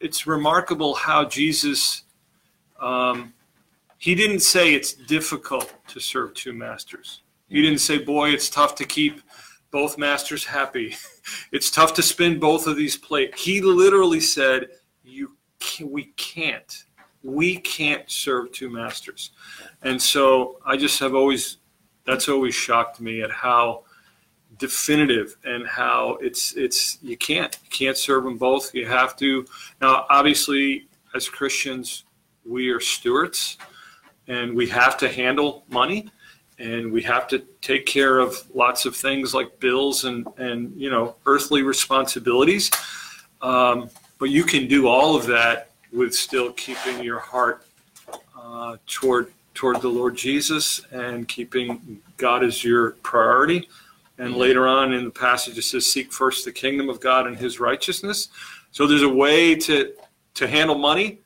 [0.00, 2.04] it's remarkable how Jesus.
[2.80, 3.34] Um,
[3.98, 7.22] he didn't say it's difficult to serve two masters.
[7.48, 7.62] He mm.
[7.62, 9.20] didn't say, boy, it's tough to keep
[9.70, 10.96] both masters happy.
[11.52, 13.42] it's tough to spin both of these plates.
[13.42, 14.68] He literally said,
[15.02, 16.84] you can, we can't.
[17.24, 19.32] We can't serve two masters.
[19.82, 21.58] And so I just have always,
[22.06, 23.82] that's always shocked me at how
[24.58, 28.72] definitive and how it's, it's, you can't, you can't serve them both.
[28.74, 29.44] You have to.
[29.80, 32.04] Now, obviously, as Christians,
[32.46, 33.58] we are stewards
[34.28, 36.08] and we have to handle money
[36.58, 40.90] and we have to take care of lots of things like bills and, and you
[40.90, 42.70] know earthly responsibilities.
[43.40, 47.64] Um, but you can do all of that with still keeping your heart
[48.38, 53.68] uh, toward toward the lord jesus and keeping god as your priority.
[54.20, 57.36] And later on in the passage it says seek first the kingdom of god and
[57.36, 58.28] his righteousness.
[58.72, 59.94] So there's a way to
[60.34, 61.20] to handle money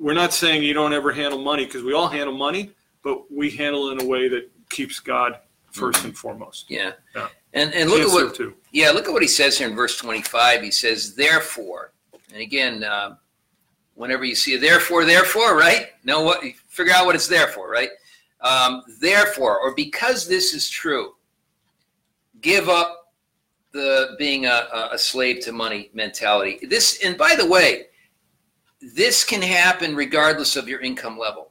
[0.00, 2.70] we're not saying you don't ever handle money because we all handle money,
[3.02, 5.38] but we handle it in a way that keeps God
[5.74, 6.66] 1st and foremost.
[6.68, 6.92] Yeah.
[7.14, 7.28] Yeah.
[7.52, 8.54] And and look at what two.
[8.70, 10.62] yeah look at what he says here in verse twenty five.
[10.62, 11.92] He says therefore,
[12.32, 13.16] and again, uh,
[13.94, 15.88] whenever you see a therefore, therefore, right?
[16.04, 16.44] Know what?
[16.68, 17.90] Figure out what it's there for, right?
[18.40, 21.14] Um, therefore, or because this is true,
[22.40, 23.12] give up
[23.72, 26.60] the being a, a slave to money mentality.
[26.68, 27.86] This and by the way,
[28.80, 31.50] this can happen regardless of your income level.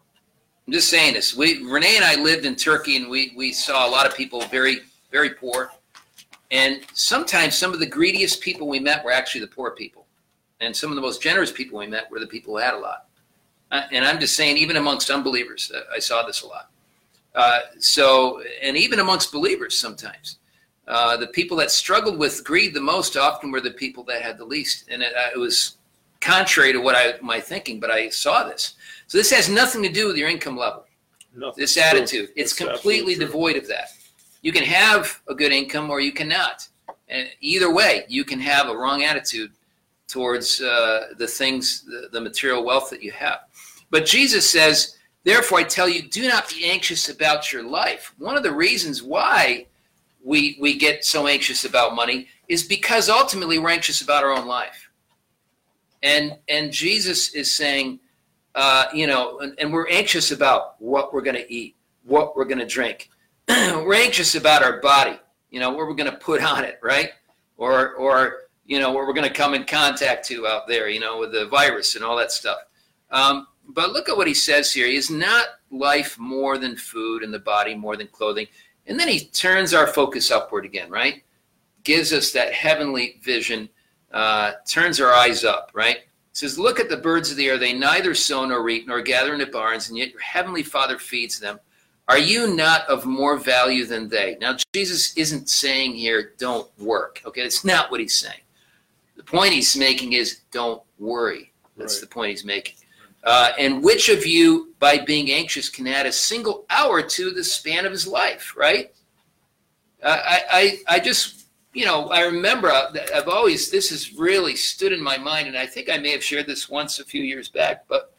[0.68, 1.36] I'm just saying this.
[1.36, 4.42] We Renee and I lived in Turkey, and we we saw a lot of people
[4.46, 5.72] very very poor,
[6.52, 10.06] and sometimes some of the greediest people we met were actually the poor people,
[10.60, 12.80] and some of the most generous people we met were the people who had a
[12.80, 13.06] lot.
[13.72, 16.70] Uh, and I'm just saying, even amongst unbelievers, uh, I saw this a lot.
[17.36, 20.38] Uh, so, and even amongst believers, sometimes.
[20.88, 24.40] Uh, the people that struggled with greed the most often were the people that had
[24.40, 25.78] the least, and it, uh, it was
[26.22, 28.76] contrary to what I my thinking, but I saw this.
[29.08, 30.86] So this has nothing to do with your income level.
[31.36, 31.62] Nothing.
[31.62, 33.90] This attitude, it's completely devoid of that.
[34.42, 36.68] You can have a good income or you cannot.
[37.08, 39.52] And either way, you can have a wrong attitude
[40.08, 43.42] towards uh, the things, the, the material wealth that you have.
[43.92, 48.14] But Jesus says, therefore, I tell you, do not be anxious about your life.
[48.18, 49.68] One of the reasons why
[50.24, 54.48] we we get so anxious about money is because ultimately we're anxious about our own
[54.48, 54.89] life.
[56.04, 58.00] And and Jesus is saying,
[58.56, 62.46] uh, you know, and, and we're anxious about what we're going to eat, what we're
[62.46, 63.10] going to drink.
[63.50, 67.12] we're anxious about our body, you know, what we're going to put on it, right?
[67.58, 71.00] Or or you know, what we're going to come in contact to out there, you
[71.00, 72.60] know, with the virus and all that stuff.
[73.10, 74.86] Um, but look at what he says here.
[74.86, 78.48] Is not life more than food and the body more than clothing?
[78.86, 81.24] And then he turns our focus upward again, right?
[81.84, 83.70] Gives us that heavenly vision,
[84.12, 86.00] uh, turns our eyes up, right?
[86.40, 87.58] says, Look at the birds of the air.
[87.58, 91.40] They neither sow nor reap nor gather into barns, and yet your heavenly Father feeds
[91.40, 91.60] them.
[92.08, 94.38] Are you not of more value than they?
[94.42, 97.22] Now, Jesus isn't saying here, don't work.
[97.26, 98.40] Okay, that's not what he's saying.
[99.16, 101.52] The point he's making is, don't worry.
[101.78, 102.02] That's Right.
[102.02, 102.76] the point he's making.
[103.24, 107.44] Uh, and which of you, by being anxious, can add a single hour to the
[107.44, 108.92] span of his life, right?
[110.04, 111.39] I, I, I just,
[111.74, 115.58] you know, I remember uh, I've always, this has really stood in my mind, and
[115.58, 118.14] I think I may have shared this once a few years back, but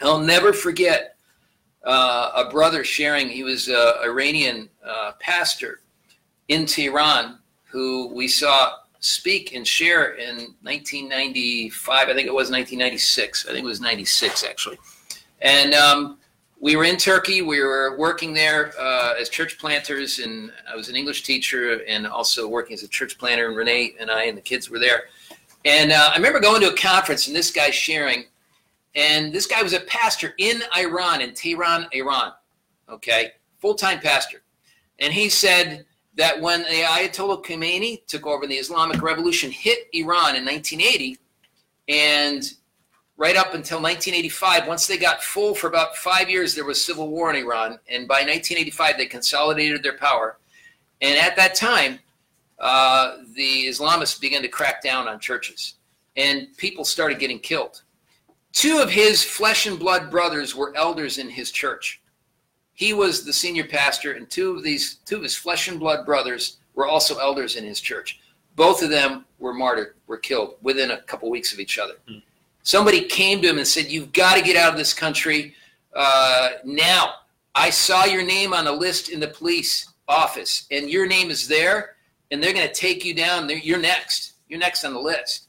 [0.00, 1.16] I'll never forget
[1.84, 5.80] uh, a brother sharing, he was an Iranian uh, pastor
[6.48, 12.08] in Tehran who we saw speak and share in 1995.
[12.08, 13.46] I think it was 1996.
[13.46, 14.78] I think it was 96 actually.
[15.40, 16.18] And um,
[16.60, 17.40] we were in Turkey.
[17.40, 22.06] We were working there uh, as church planters, and I was an English teacher and
[22.06, 23.48] also working as a church planter.
[23.48, 25.04] And Renee and I and the kids were there.
[25.64, 28.24] And uh, I remember going to a conference and this guy sharing,
[28.94, 32.32] and this guy was a pastor in Iran, in Tehran, Iran.
[32.88, 34.42] Okay, full time pastor.
[34.98, 35.86] And he said
[36.16, 41.16] that when the Ayatollah Khomeini took over the Islamic Revolution, hit Iran in 1980,
[41.88, 42.52] and
[43.20, 47.08] right up until 1985, once they got full for about five years, there was civil
[47.08, 47.78] war in Iran.
[47.86, 50.38] And by 1985, they consolidated their power.
[51.02, 51.98] And at that time,
[52.58, 55.74] uh, the Islamists began to crack down on churches,
[56.16, 57.82] and people started getting killed.
[58.54, 62.00] Two of his flesh and blood brothers were elders in his church.
[62.72, 66.06] He was the senior pastor, and two of these two of his flesh and blood
[66.06, 68.18] brothers were also elders in his church.
[68.56, 71.94] Both of them were martyred, were killed within a couple weeks of each other.
[72.08, 72.18] Hmm.
[72.62, 75.54] Somebody came to him and said, "You've got to get out of this country
[75.94, 77.14] uh, now."
[77.54, 81.48] I saw your name on a list in the police office, and your name is
[81.48, 81.96] there
[82.30, 83.50] and they're going to take you down.
[83.62, 84.34] You're next.
[84.48, 85.48] You're next on the list.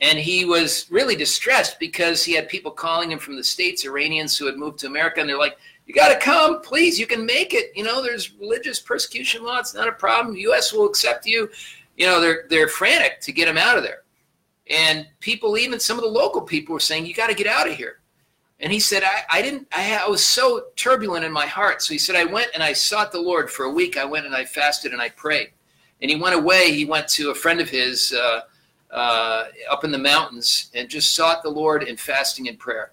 [0.00, 4.36] And he was really distressed because he had people calling him from the States, Iranians
[4.36, 5.56] who had moved to America, and they're like,
[5.86, 6.98] You got to come, please.
[6.98, 7.72] You can make it.
[7.74, 9.58] You know, there's religious persecution law.
[9.58, 10.34] It's not a problem.
[10.34, 10.72] The U.S.
[10.72, 11.48] will accept you.
[11.96, 14.02] You know, they're, they're frantic to get him out of there.
[14.70, 17.68] And people, even some of the local people, were saying, You got to get out
[17.68, 18.00] of here.
[18.60, 21.82] And he said, I, I didn't, I, I was so turbulent in my heart.
[21.82, 23.98] So he said, I went and I sought the Lord for a week.
[23.98, 25.50] I went and I fasted and I prayed
[26.04, 26.70] and he went away.
[26.70, 28.42] He went to a friend of his uh,
[28.90, 32.92] uh, up in the mountains and just sought the Lord in fasting and prayer.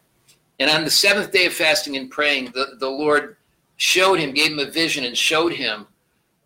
[0.59, 3.35] And on the seventh day of fasting and praying, the, the Lord
[3.75, 5.87] showed him, gave him a vision, and showed him.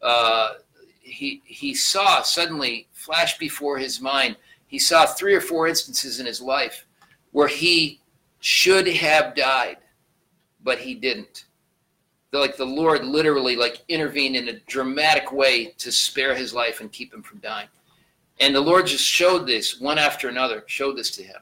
[0.01, 0.53] Uh,
[1.01, 4.35] he he saw suddenly flash before his mind.
[4.67, 6.85] He saw three or four instances in his life
[7.31, 8.01] where he
[8.39, 9.77] should have died,
[10.63, 11.45] but he didn't
[12.39, 16.91] like the Lord literally like intervened in a dramatic way to spare his life and
[16.91, 17.67] keep him from dying.
[18.39, 21.37] And the Lord just showed this one after another, showed this to him.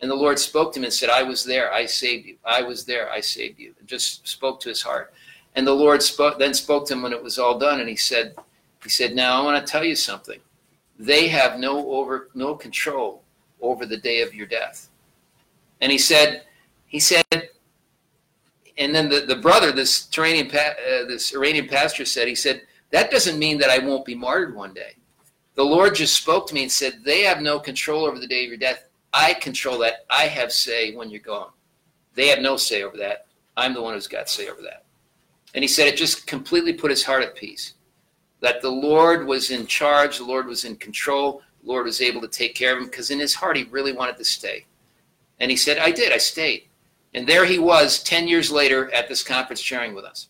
[0.00, 2.36] And the Lord spoke to him and said, I was there, I saved you.
[2.44, 3.74] I was there, I saved you.
[3.78, 5.12] And just spoke to his heart.
[5.56, 7.96] And the Lord spoke then spoke to him when it was all done, and he
[7.96, 8.36] said,
[8.84, 10.38] He said, Now I want to tell you something.
[10.98, 13.22] They have no over no control
[13.60, 14.88] over the day of your death.
[15.80, 16.44] And he said,
[16.86, 17.24] he said,
[18.78, 23.10] and then the, the brother, this Iranian, uh, this Iranian pastor said, he said, that
[23.10, 24.94] doesn't mean that I won't be martyred one day.
[25.54, 28.44] The Lord just spoke to me and said, they have no control over the day
[28.44, 28.84] of your death.
[29.12, 30.06] I control that.
[30.08, 31.50] I have say when you're gone.
[32.14, 33.26] They have no say over that.
[33.56, 34.84] I'm the one who's got say over that.
[35.54, 37.74] And he said it just completely put his heart at peace.
[38.40, 42.20] That the Lord was in charge, the Lord was in control, the Lord was able
[42.20, 44.64] to take care of him because in his heart he really wanted to stay.
[45.40, 46.64] And he said, I did, I stayed.
[47.14, 50.28] And there he was 10 years later at this conference sharing with us.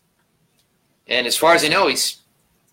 [1.07, 2.21] And as far as I know, he's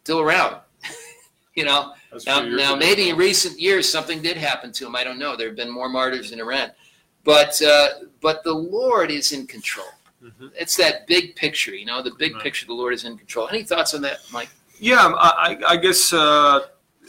[0.02, 0.56] still around.
[1.54, 1.94] you know,
[2.26, 4.94] now, now maybe in recent years something did happen to him.
[4.94, 5.36] I don't know.
[5.36, 6.70] There have been more martyrs in Iran.
[7.24, 7.88] But, uh,
[8.20, 9.88] but the Lord is in control.
[10.22, 10.48] Mm-hmm.
[10.54, 12.42] It's that big picture, you know, the big right.
[12.42, 13.48] picture, the Lord is in control.
[13.48, 14.48] Any thoughts on that, Mike?
[14.78, 16.60] Yeah, I, I guess uh,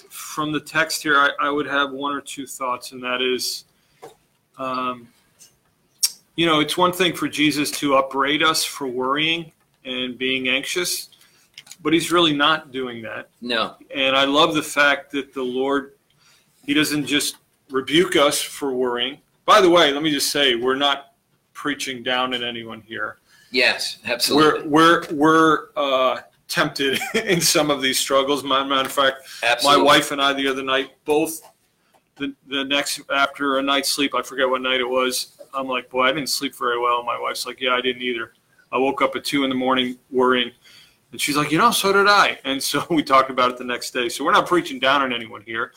[0.10, 3.66] from the text here, I, I, would have one or two thoughts, and that is
[4.58, 5.08] um,
[6.38, 9.52] you know, it's one thing for Jesus to upbraid us for worrying
[9.86, 11.10] and being anxious,
[11.82, 13.30] but he's really not doing that.
[13.42, 13.76] No.
[13.94, 15.94] And I love the fact that the Lord,
[16.66, 17.38] he doesn't just
[17.72, 19.18] rebuke us for worrying.
[19.46, 21.14] By the way, let me just say, we're not
[21.54, 23.18] preaching down at anyone here.
[23.50, 24.68] Yes, absolutely.
[24.68, 28.44] We're we're we're uh, tempted in some of these struggles.
[28.44, 29.84] Matter of fact, absolutely.
[29.84, 31.42] my wife and I the other night both
[32.16, 35.90] the the next after a night's sleep, I forget what night it was I'm like,
[35.90, 37.04] boy, I didn't sleep very well.
[37.04, 38.34] My wife's like, yeah, I didn't either.
[38.72, 40.52] I woke up at two in the morning worrying.
[41.12, 42.40] And she's like, you know, so did I.
[42.44, 44.10] And so we talked about it the next day.
[44.10, 45.74] So we're not preaching down on anyone here.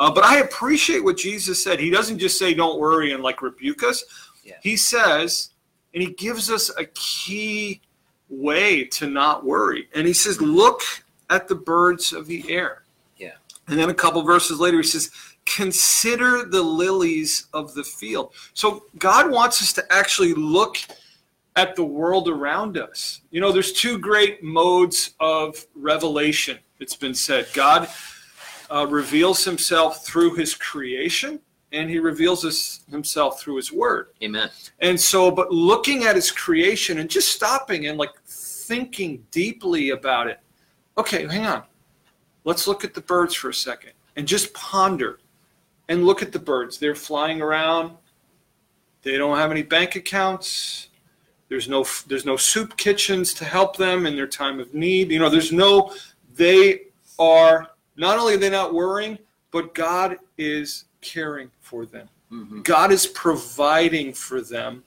[0.00, 1.78] Uh, but I appreciate what Jesus said.
[1.78, 4.04] He doesn't just say, don't worry and like rebuke us.
[4.42, 4.54] Yeah.
[4.62, 5.50] He says,
[5.94, 7.80] and he gives us a key
[8.32, 9.88] way to not worry.
[9.94, 10.80] And he says, look
[11.30, 12.82] at the birds of the air.
[13.16, 13.34] Yeah.
[13.68, 15.10] And then a couple verses later, he says,
[15.44, 18.32] consider the lilies of the field.
[18.54, 20.76] So God wants us to actually look
[21.56, 23.20] at the world around us.
[23.30, 27.48] You know, there's two great modes of revelation, it's been said.
[27.52, 27.88] God
[28.70, 31.40] uh, reveals himself through his creation
[31.72, 34.08] and he reveals us, himself through his word.
[34.22, 34.50] Amen.
[34.80, 40.28] And so, but looking at his creation and just stopping and like thinking deeply about
[40.28, 40.38] it.
[40.98, 41.62] Okay, hang on.
[42.44, 45.18] Let's look at the birds for a second and just ponder
[45.88, 46.78] and look at the birds.
[46.78, 47.96] They're flying around.
[49.02, 50.88] They don't have any bank accounts.
[51.48, 55.10] There's no there's no soup kitchens to help them in their time of need.
[55.10, 55.94] You know, there's no
[56.34, 56.82] they
[57.18, 59.18] are not only are they not worrying,
[59.50, 62.08] but God is caring for them.
[62.32, 62.62] Mhm.
[62.64, 64.82] God is providing for them,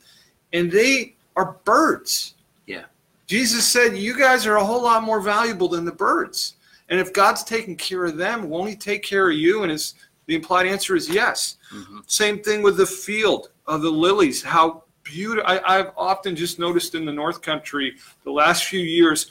[0.52, 2.34] and they are birds.
[2.66, 2.86] Yeah.
[3.28, 6.56] Jesus said, You guys are a whole lot more valuable than the birds.
[6.90, 9.64] And if God's taking care of them, won't He take care of you?
[9.64, 9.96] And his,
[10.28, 11.58] the implied answer is yes.
[11.72, 12.04] Mhm.
[12.10, 14.42] Same thing with the field of the lilies.
[14.44, 15.44] How beautiful.
[15.48, 19.30] I've often just noticed in the North Country the last few years,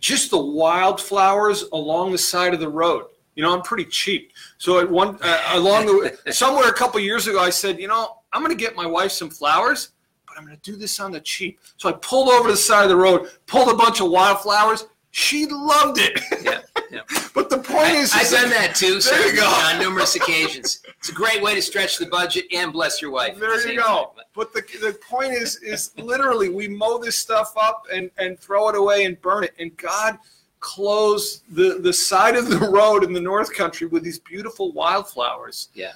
[0.00, 3.06] just the wildflowers along the side of the road.
[3.34, 4.32] You know, I'm pretty cheap.
[4.58, 8.18] So at one uh, along the somewhere a couple years ago, I said, you know,
[8.32, 9.92] I'm going to get my wife some flowers,
[10.26, 11.60] but I'm going to do this on the cheap.
[11.76, 14.86] So I pulled over to the side of the road, pulled a bunch of wildflowers.
[15.14, 16.18] She loved it.
[16.42, 16.60] Yeah,
[16.90, 17.00] yeah.
[17.34, 18.98] but the point I, is, I've done that too.
[18.98, 19.46] There you go.
[19.46, 23.34] On numerous occasions, it's a great way to stretch the budget and bless your wife.
[23.34, 24.12] at the There you go.
[24.16, 24.24] time.
[24.34, 28.70] But the, the point is is literally we mow this stuff up and, and throw
[28.70, 29.52] it away and burn it.
[29.58, 30.18] And God
[30.62, 35.68] clothes the, the side of the road in the North Country with these beautiful wildflowers.
[35.74, 35.92] Yeah.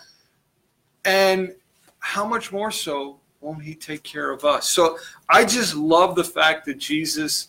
[1.07, 1.55] And
[2.01, 4.69] how much more so won't he take care of us?
[4.69, 4.99] So
[5.31, 7.49] I just love the fact that Jesus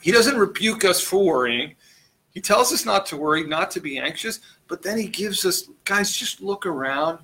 [0.00, 1.74] he doesn't rebuke us for worrying.
[2.32, 5.68] He tells us not to worry, not to be anxious, but then he gives us
[5.84, 7.18] guys just look around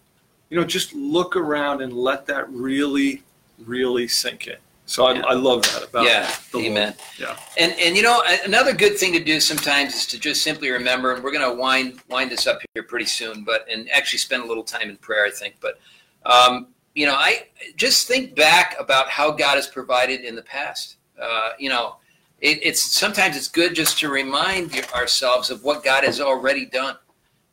[0.51, 3.23] you know, just look around and let that really,
[3.59, 4.57] really sink in.
[4.87, 5.19] So I.
[5.19, 6.71] I love that about Yeah, the Lord.
[6.71, 6.95] amen.
[7.19, 7.37] Yeah.
[7.59, 10.71] And and you know a- another good thing to do sometimes is to just simply
[10.71, 14.21] remember, and we're going to wind wind this up here pretty soon, but and actually
[14.21, 15.57] spend a little time in prayer, I think.
[15.61, 15.81] But
[16.25, 20.97] um, you know, I just think back about how God has provided in the past.
[21.21, 21.97] Uh, you know,
[22.41, 26.97] it, it's sometimes it's good just to remind ourselves of what God has already done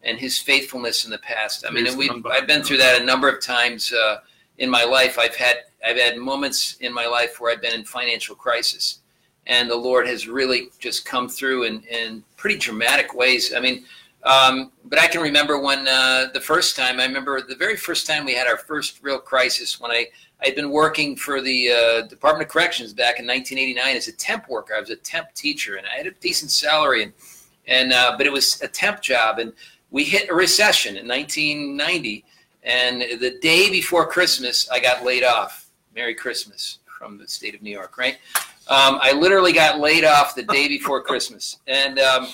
[0.04, 1.66] and His faithfulness in the past.
[1.68, 2.12] I mean, and we.
[2.30, 4.18] I've been through that a number of times uh,
[4.60, 5.18] in my life.
[5.18, 9.00] I've had I've had moments in my life where I've been in financial crisis
[9.48, 13.54] and the Lord has really just come through in, in pretty dramatic ways.
[13.54, 13.84] I mean,
[14.24, 18.08] um, but I can remember when uh, the first time, I remember the very first
[18.08, 20.08] time we had our first real crisis when I,
[20.42, 24.48] I'd been working for the uh, Department of Corrections back in 1989 as a temp
[24.48, 24.76] worker.
[24.76, 27.14] I was a temp teacher and I had a decent salary, and,
[27.68, 29.40] and uh, but it was a temp job.
[29.40, 29.52] And
[29.92, 32.24] we hit a recession in 1990.
[32.64, 35.63] And the day before Christmas, I got laid off.
[35.96, 38.18] Merry Christmas from the state of New York, right?
[38.68, 42.28] Um, I literally got laid off the day before Christmas, and um,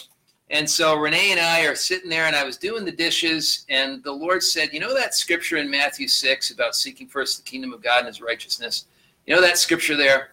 [0.52, 4.04] and so Renee and I are sitting there, and I was doing the dishes, and
[4.04, 7.74] the Lord said, "You know that scripture in Matthew six about seeking first the kingdom
[7.74, 8.86] of God and His righteousness?
[9.26, 10.32] You know that scripture there?"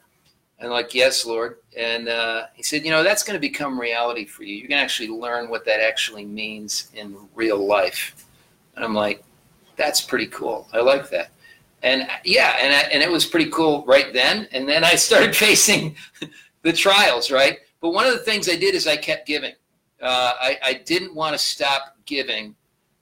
[0.59, 3.81] And I'm like, "Yes, Lord." And uh, He said, "You know that's going to become
[3.81, 4.55] reality for you.
[4.55, 8.27] You're going to actually learn what that actually means in real life."
[8.75, 9.25] And I'm like,
[9.77, 10.69] "That's pretty cool.
[10.73, 11.31] I like that."
[11.83, 14.49] And yeah, and I, and it was pretty cool right then.
[14.53, 15.97] And then I started facing
[16.63, 17.59] the trials, right?
[17.81, 19.53] But one of the things I did is I kept giving.
[20.01, 22.55] Uh, I, I didn't want to stop giving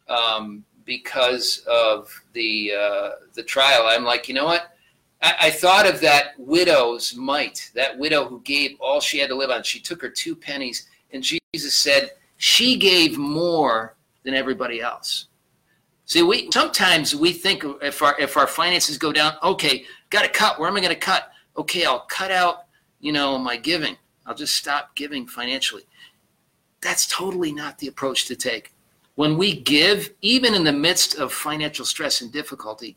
[0.08, 3.86] um, because of the uh, the trial.
[3.86, 4.76] I'm like, you know what?
[5.22, 9.34] I, I thought of that widow's mite, that widow who gave all she had to
[9.34, 9.62] live on.
[9.62, 15.28] She took her two pennies, and Jesus said she gave more than everybody else.
[16.06, 20.28] See, we sometimes we think if our if our finances go down, okay, got to
[20.28, 20.58] cut.
[20.58, 21.30] Where am I going to cut?
[21.56, 22.66] Okay, I'll cut out,
[23.00, 23.96] you know, my giving.
[24.26, 25.84] I'll just stop giving financially.
[26.82, 28.72] That's totally not the approach to take.
[29.14, 32.96] When we give, even in the midst of financial stress and difficulty,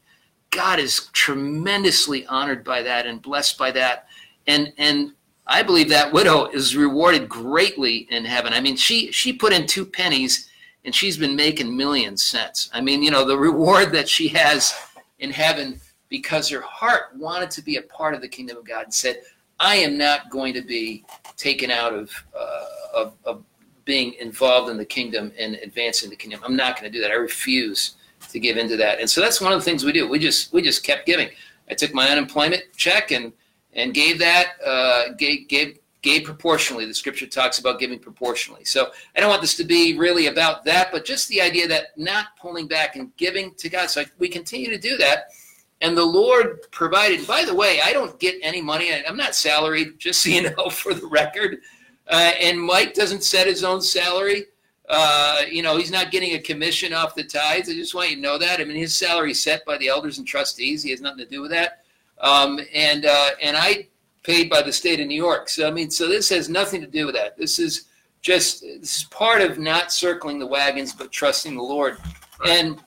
[0.50, 4.08] God is tremendously honored by that and blessed by that.
[4.48, 5.14] And and
[5.46, 8.52] I believe that widow is rewarded greatly in heaven.
[8.52, 10.50] I mean, she she put in two pennies
[10.86, 12.70] and she's been making millions since.
[12.74, 14.74] I mean, you know, the reward that she has
[15.20, 18.86] in heaven because her heart wanted to be a part of the kingdom of God
[18.86, 19.22] and said,
[19.60, 21.04] I am not going to be
[21.36, 23.44] taken out of, uh, of, of
[23.86, 26.42] being involved in the kingdom and advancing the kingdom.
[26.44, 27.12] I'm not going to do that.
[27.12, 27.96] I refuse
[28.30, 29.00] to give into that.
[29.00, 30.08] And so that's one of the things we do.
[30.08, 31.30] We just we just kept giving.
[31.70, 33.34] I took my unemployment check and
[33.74, 36.86] and gave that uh, gave gave gave proportionally.
[36.86, 38.66] The scripture talks about giving proportionally.
[38.66, 41.98] So I don't want this to be really about that, but just the idea that
[41.98, 43.90] not pulling back and giving to God.
[43.90, 45.32] So we continue to do that.
[45.82, 47.28] And the Lord provided.
[47.28, 48.92] By the way, I don't get any money.
[48.94, 51.60] I- I'm not salaried, just so you know, for the record.
[52.08, 54.46] Uh, and Mike doesn't set his own salary.
[54.90, 57.70] Uh, you know, he's not getting a commission off the tithes.
[57.70, 58.62] I just want you to know that.
[58.62, 60.82] I mean, his salary is set by the elders and trustees.
[60.82, 61.84] He has nothing to do with that.
[62.20, 63.88] Um, and uh, and I
[64.28, 65.48] paid by the state of New York.
[65.48, 67.38] So I mean, so this has nothing to do with that.
[67.38, 67.86] This is
[68.22, 71.98] just this is part of not circling the wagons, but trusting the Lord.
[72.46, 72.80] And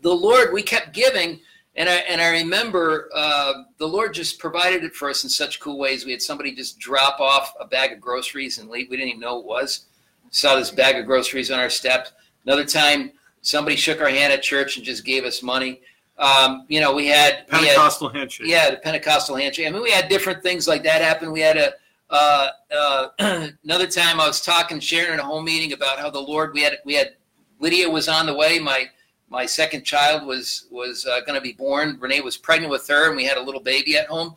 [0.00, 1.38] the Lord, we kept giving,
[1.76, 5.60] and I and I remember uh, the Lord just provided it for us in such
[5.60, 6.06] cool ways.
[6.06, 8.88] We had somebody just drop off a bag of groceries and leave.
[8.88, 9.84] We didn't even know it was.
[10.30, 12.12] Saw this bag of groceries on our steps.
[12.46, 13.12] Another time,
[13.42, 15.82] somebody shook our hand at church and just gave us money.
[16.16, 18.46] Um, you know, we had we had Pentecostal handshake.
[18.46, 19.66] yeah, the Pentecostal handshake.
[19.66, 21.32] I mean, we had different things like that happen.
[21.32, 21.72] We had a
[22.10, 23.08] uh, uh,
[23.64, 26.52] another time I was talking, sharing in a home meeting about how the Lord.
[26.54, 27.14] We had we had
[27.58, 28.58] Lydia was on the way.
[28.58, 28.88] My
[29.28, 31.98] my second child was was uh, going to be born.
[32.00, 34.36] Renee was pregnant with her, and we had a little baby at home,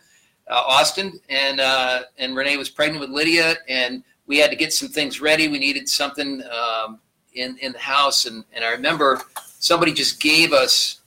[0.50, 4.74] uh, Austin, and uh, and Renee was pregnant with Lydia, and we had to get
[4.74, 5.48] some things ready.
[5.48, 7.00] We needed something um,
[7.34, 9.22] in in the house, and and I remember
[9.60, 11.02] somebody just gave us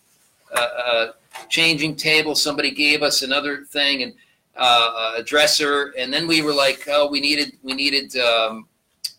[0.54, 1.14] a, a
[1.48, 2.34] changing table.
[2.34, 4.14] Somebody gave us another thing, and
[4.56, 8.66] uh, a dresser, and then we were like, oh, we needed we needed um,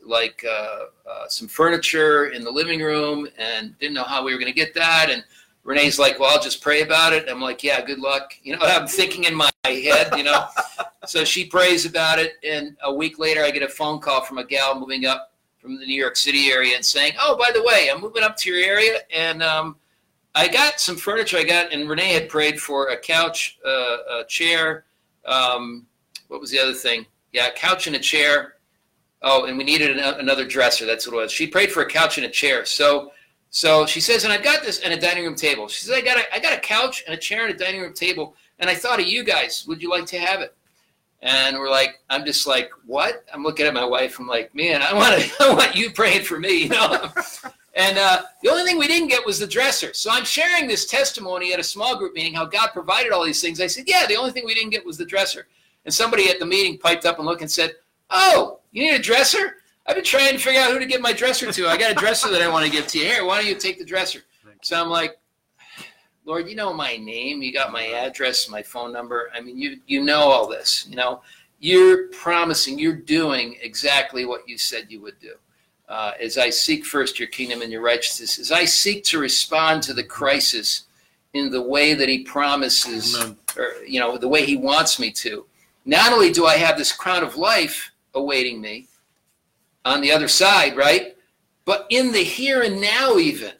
[0.05, 4.39] like uh, uh, some furniture in the living room, and didn't know how we were
[4.39, 5.09] going to get that.
[5.09, 5.23] And
[5.63, 7.29] Renee's like, well, I'll just pray about it.
[7.29, 8.33] I'm like, yeah, good luck.
[8.43, 10.45] You know, I'm thinking in my head, you know.
[11.05, 14.39] so she prays about it, and a week later, I get a phone call from
[14.39, 17.61] a gal moving up from the New York City area and saying, oh, by the
[17.63, 19.75] way, I'm moving up to your area, and um,
[20.33, 21.37] I got some furniture.
[21.37, 24.85] I got, and Renee had prayed for a couch, uh, a chair.
[25.25, 25.85] Um,
[26.29, 27.05] what was the other thing?
[27.33, 28.55] Yeah, a couch and a chair.
[29.21, 30.85] Oh, and we needed an, another dresser.
[30.85, 31.31] That's what it was.
[31.31, 32.65] She prayed for a couch and a chair.
[32.65, 33.11] So,
[33.49, 35.67] so she says, and I've got this and a dining room table.
[35.67, 37.81] She says, I got a, I got a couch and a chair and a dining
[37.81, 39.65] room table, and I thought of you guys.
[39.67, 40.55] Would you like to have it?
[41.21, 43.25] And we're like, I'm just like, what?
[43.31, 44.17] I'm looking at my wife.
[44.19, 47.11] I'm like, man, I want to, I want you praying for me, you know.
[47.73, 49.93] And uh, the only thing we didn't get was the dresser.
[49.93, 53.41] So I'm sharing this testimony at a small group meeting, how God provided all these
[53.41, 53.61] things.
[53.61, 55.47] I said, yeah, the only thing we didn't get was the dresser.
[55.85, 57.75] And somebody at the meeting piped up and looked and said,
[58.09, 59.57] oh, you need a dresser?
[59.87, 61.67] I've been trying to figure out who to give my dresser to.
[61.67, 63.05] I got a dresser that I want to give to you.
[63.05, 64.21] Here, why don't you take the dresser?
[64.61, 65.17] So I'm like,
[66.25, 67.41] Lord, you know my name.
[67.41, 69.31] You got my address, my phone number.
[69.33, 70.85] I mean, you you know all this.
[70.87, 71.23] You know,
[71.59, 75.33] you're promising, you're doing exactly what you said you would do
[75.91, 79.83] uh, as I seek first your kingdom and your righteousness, as I seek to respond
[79.83, 80.85] to the crisis
[81.33, 83.37] in the way that he promises, Amen.
[83.57, 85.45] or you know, the way he wants me to.
[85.85, 88.87] Not only do I have this crown of life awaiting me
[89.83, 91.17] on the other side, right?
[91.65, 93.51] But in the here and now, even,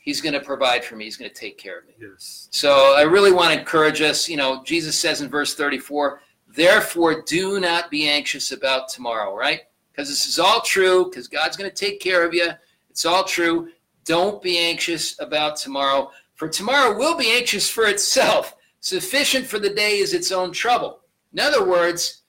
[0.00, 1.04] he's going to provide for me.
[1.04, 1.94] He's going to take care of me.
[1.98, 2.48] Yes.
[2.50, 4.28] So I really want to encourage us.
[4.28, 6.20] You know, Jesus says in verse 34,
[6.54, 9.62] therefore do not be anxious about tomorrow, right?
[9.94, 12.50] Because this is all true, because God's going to take care of you.
[12.90, 13.68] It's all true.
[14.04, 18.56] Don't be anxious about tomorrow, for tomorrow will be anxious for itself.
[18.80, 21.00] Sufficient for the day is its own trouble.
[21.32, 22.22] In other words,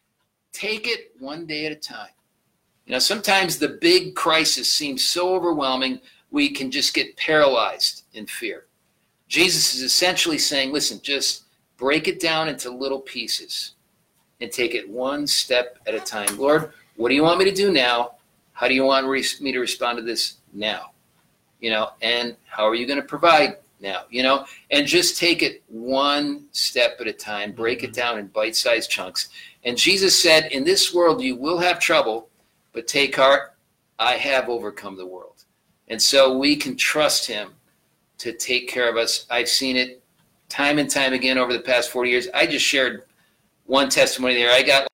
[0.53, 2.09] take it one day at a time.
[2.85, 8.27] You know, sometimes the big crisis seems so overwhelming, we can just get paralyzed in
[8.27, 8.67] fear.
[9.27, 11.45] Jesus is essentially saying, listen, just
[11.77, 13.73] break it down into little pieces
[14.39, 16.37] and take it one step at a time.
[16.37, 18.15] Lord, what do you want me to do now?
[18.53, 19.07] How do you want
[19.41, 20.91] me to respond to this now?
[21.59, 24.03] You know, and how are you going to provide now?
[24.09, 27.95] You know, and just take it one step at a time, break it mm-hmm.
[27.95, 29.29] down in bite sized chunks.
[29.63, 32.29] And Jesus said, In this world you will have trouble,
[32.73, 33.55] but take heart,
[33.99, 35.43] I have overcome the world.
[35.87, 37.53] And so we can trust him
[38.19, 39.25] to take care of us.
[39.29, 40.01] I've seen it
[40.49, 42.27] time and time again over the past 40 years.
[42.33, 43.03] I just shared
[43.65, 44.51] one testimony there.
[44.51, 44.87] I got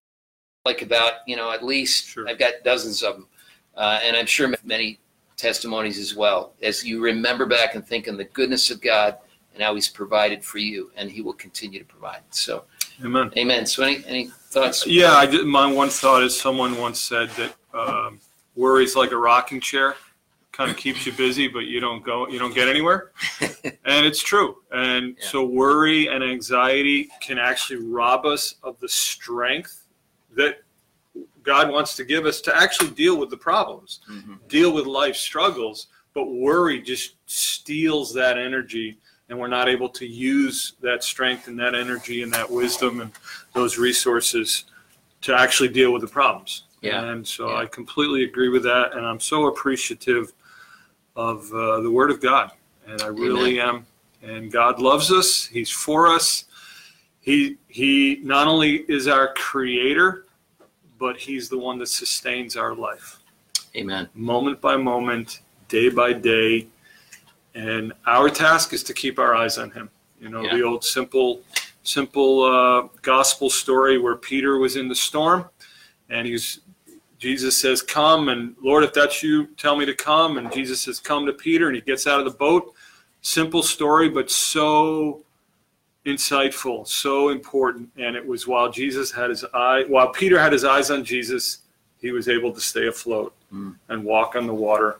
[0.66, 2.28] like about, you know, at least Sure.
[2.28, 3.28] I've got dozens of them.
[3.76, 5.00] Uh, and I'm sure many
[5.38, 9.18] testimonies as well as you remember back and think on the goodness of God
[9.54, 12.22] and how he's provided for you and he will continue to provide.
[12.30, 12.66] So,
[13.04, 13.32] Amen.
[13.38, 13.66] amen.
[13.66, 14.86] So any, any thoughts?
[14.86, 18.20] Yeah, I did, my one thought is someone once said that um,
[18.56, 19.96] worry's like a rocking chair,
[20.52, 23.12] kind of keeps you busy, but you don't go, you don't get anywhere.
[23.42, 24.58] and it's true.
[24.72, 25.28] And Yeah.
[25.28, 29.81] so worry and anxiety can actually rob us of the strength
[30.36, 30.62] that
[31.44, 34.48] God wants to give us to actually deal with the problems, Mhm.
[34.48, 35.88] deal with life struggles.
[36.14, 38.98] But worry just steals that energy,
[39.30, 43.12] and we're not able to use that strength and that energy and that wisdom and
[43.54, 44.66] those resources
[45.22, 46.64] to actually deal with the problems.
[46.82, 47.04] Yeah.
[47.04, 47.58] And so Yeah.
[47.58, 50.34] I completely agree with that, and I'm so appreciative
[51.16, 52.52] of uh, the Word of God,
[52.88, 53.86] and I really am.
[54.22, 56.46] And God loves us; He's for us.
[57.22, 60.26] He He not only is our Creator,
[61.00, 63.20] but He's the one that sustains our life,
[63.76, 64.10] Amen.
[64.14, 66.68] moment by moment, day by day.
[67.54, 69.90] And our task is to keep our eyes on Him.
[70.20, 71.42] You know, the old simple,
[71.84, 75.46] simple uh, gospel story where Peter was in the storm,
[76.10, 76.60] and he's
[77.22, 80.40] Jesus says, Come, and Lord, if that's you, tell me to come.
[80.40, 82.74] And Jesus says, Come to Peter, and he gets out of the boat.
[83.22, 85.24] Simple story, but so
[86.06, 87.90] insightful, so important.
[87.98, 91.60] And it was while Jesus had his eye, while Peter had his eyes on Jesus,
[92.00, 93.76] he was able to stay afloat Mm.
[93.90, 95.00] and walk on the water.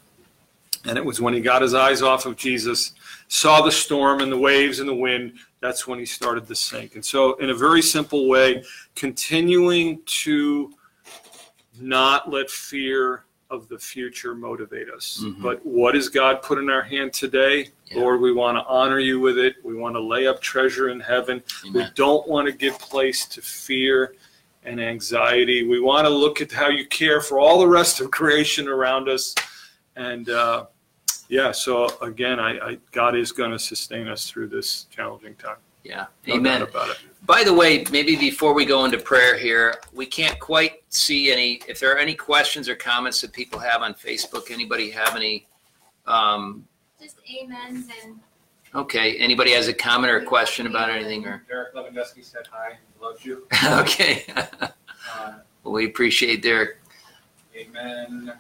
[0.84, 2.94] And it was when he got his eyes off of Jesus,
[3.30, 6.96] saw the storm and the waves and the wind, that's when he started to sink.
[6.96, 8.64] And so, in a very simple way,
[8.96, 10.74] continuing to
[11.80, 15.22] not let fear of the future motivate us.
[15.24, 15.42] Mhm.
[15.42, 17.70] But what has God put in our hand today?
[17.92, 18.02] Yeah.
[18.02, 19.56] Lord, we want to honor you with it.
[19.64, 21.44] We want to lay up treasure in heaven.
[21.74, 24.16] We don't want to give place to fear
[24.64, 25.68] and anxiety.
[25.68, 29.10] We want to look at how you care for all the rest of creation around
[29.10, 29.36] us.
[29.96, 30.68] And uh,
[31.28, 35.58] yeah, so again, I, I God is going to sustain us through this challenging time.
[35.84, 36.06] Yeah.
[36.28, 36.62] No Amen.
[36.62, 36.98] about it.
[37.24, 41.62] By the way, maybe before we go into prayer here, we can't quite see any,
[41.68, 45.48] if there are any questions or comments that people have on Facebook, anybody have any?
[46.08, 46.68] Um,
[47.02, 48.20] Just amens and
[48.76, 51.44] okay, anybody has a comment or a question about anything or?
[51.48, 53.48] Derek Lewandowski said hi, loves you.
[53.80, 54.24] Okay.
[54.36, 55.34] Uh,
[55.64, 56.78] Well, we appreciate Derek.
[57.56, 58.34] amen.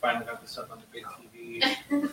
[0.00, 2.08] Finally got this up on the big TV.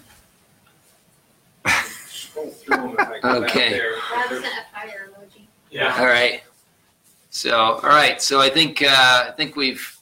[2.07, 3.79] Scroll through them if I go back Okay.
[3.79, 5.41] Rob sent a fire emoji.
[5.69, 5.95] Yeah.
[5.99, 6.41] All right.
[7.29, 8.19] So, all right.
[8.21, 9.94] So I think, uh, I think we've, we've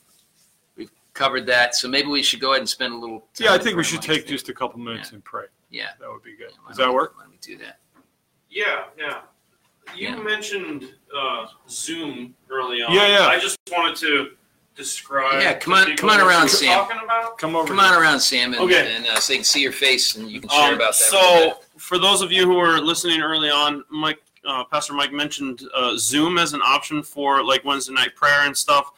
[1.14, 1.76] covered that.
[1.76, 3.20] So maybe we should go ahead and spend a little.
[3.34, 4.08] time Yeah, I think we should Mike.
[4.08, 5.46] take just a couple minutes and pray.
[5.70, 5.90] Yeah.
[6.00, 6.52] That would be good.
[6.62, 7.16] Why Does don't that we- work?
[7.18, 7.80] Why don't we do that?
[8.50, 9.22] Yeah, yeah.
[9.96, 10.16] You Yeah.
[10.18, 12.94] mentioned uh, Zoom early on.
[12.94, 13.28] Yeah, yeah.
[13.28, 14.32] I just wanted to
[14.76, 15.42] describe.
[15.42, 16.80] Yeah, to come on- people come on what around, you're Sam.
[16.80, 17.38] Talking about.
[17.38, 17.68] Come over.
[17.68, 18.96] Come on around, Sam, and, Okay.
[18.96, 21.12] and uh, so they can see your face and you can share Um, about that.
[21.12, 24.94] a little so, for those of you who were listening early on, Mike, uh, Pastor
[24.94, 28.92] Mike mentioned uh, Zoom as an option for like Wednesday night prayer and stuff.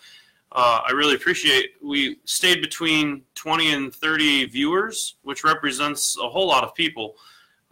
[0.56, 1.74] Uh, I really appreciate.
[1.84, 7.16] We stayed between 20 and 30 viewers, which represents a whole lot of people.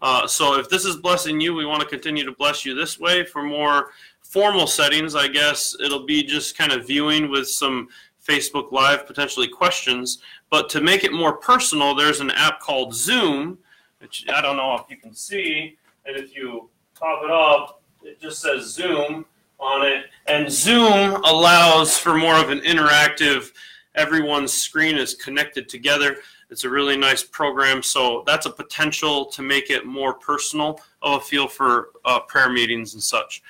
[0.02, 3.00] Uh, so, if this is blessing you, we want to continue to bless you this
[3.00, 3.24] way.
[3.24, 7.88] For more formal settings, I guess it'll be just kind of viewing with some
[8.24, 10.20] Facebook Live potentially questions.
[10.50, 13.58] But to make it more personal, there's an app called Zoom
[14.04, 15.78] which I don't know if you can see.
[16.06, 19.26] And if you pop it up, it just says Zoom
[19.64, 20.06] on it.
[20.28, 23.52] And Zoom allows for more of an interactive,
[23.96, 26.18] everyone's screen is connected together.
[26.50, 27.82] It's a really nice program.
[27.82, 32.50] So that's a potential to make it more personal of a feel for uh, prayer
[32.50, 33.42] meetings and such.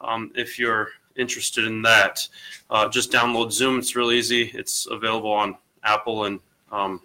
[0.00, 2.26] Um, if you're interested in that,
[2.70, 3.78] uh, just download Zoom.
[3.78, 4.50] It's real easy.
[4.54, 7.00] It's available on Apple and um,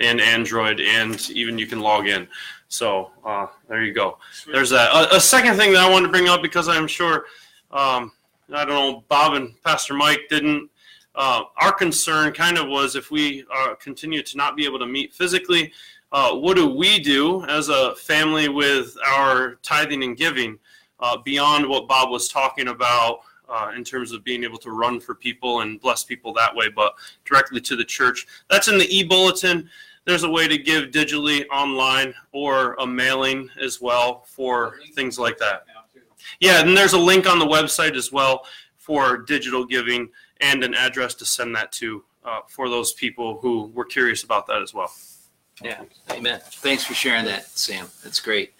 [0.00, 2.28] and Android, and even you can log in.
[2.68, 4.18] So uh, there you go.
[4.50, 4.92] There's that.
[4.92, 7.24] A, a second thing that I wanted to bring up because I'm sure
[7.70, 8.12] um,
[8.52, 10.70] I don't know Bob and Pastor Mike didn't.
[11.14, 14.86] Uh, our concern kind of was if we uh, continue to not be able to
[14.86, 15.72] meet physically,
[16.12, 20.58] uh, what do we do as a family with our tithing and giving
[21.00, 25.00] uh, beyond what Bob was talking about uh, in terms of being able to run
[25.00, 26.94] for people and bless people that way, but
[27.24, 28.26] directly to the church?
[28.48, 29.68] That's in the e-bulletin
[30.08, 35.36] there's a way to give digitally online or a mailing as well for things like
[35.36, 35.66] that.
[36.40, 36.46] Now, too.
[36.46, 38.44] Yeah, and there's a link on the website as well
[38.76, 40.08] for digital giving
[40.40, 44.46] and an address to send that to uh, for those people who were curious about
[44.46, 44.92] that as well.
[45.62, 46.40] Yeah, amen.
[46.44, 47.86] Thanks for sharing that, Sam.
[48.04, 48.54] That's great.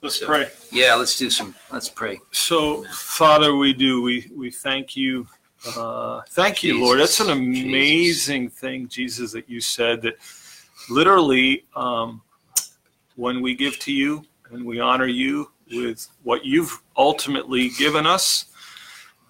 [0.00, 0.50] Let's So- pray.
[0.70, 2.20] Yeah, let's do some, let's pray.
[2.30, 4.00] So, Father, we do.
[4.02, 5.26] We we thank you.
[5.76, 7.00] Uh, thank you, Lord.
[7.00, 7.64] That's an Jesus.
[7.64, 10.14] amazing thing, Jesus, that you said that
[10.88, 12.22] literally um,
[13.16, 18.46] when we give to you and we honor you with what you've ultimately given us,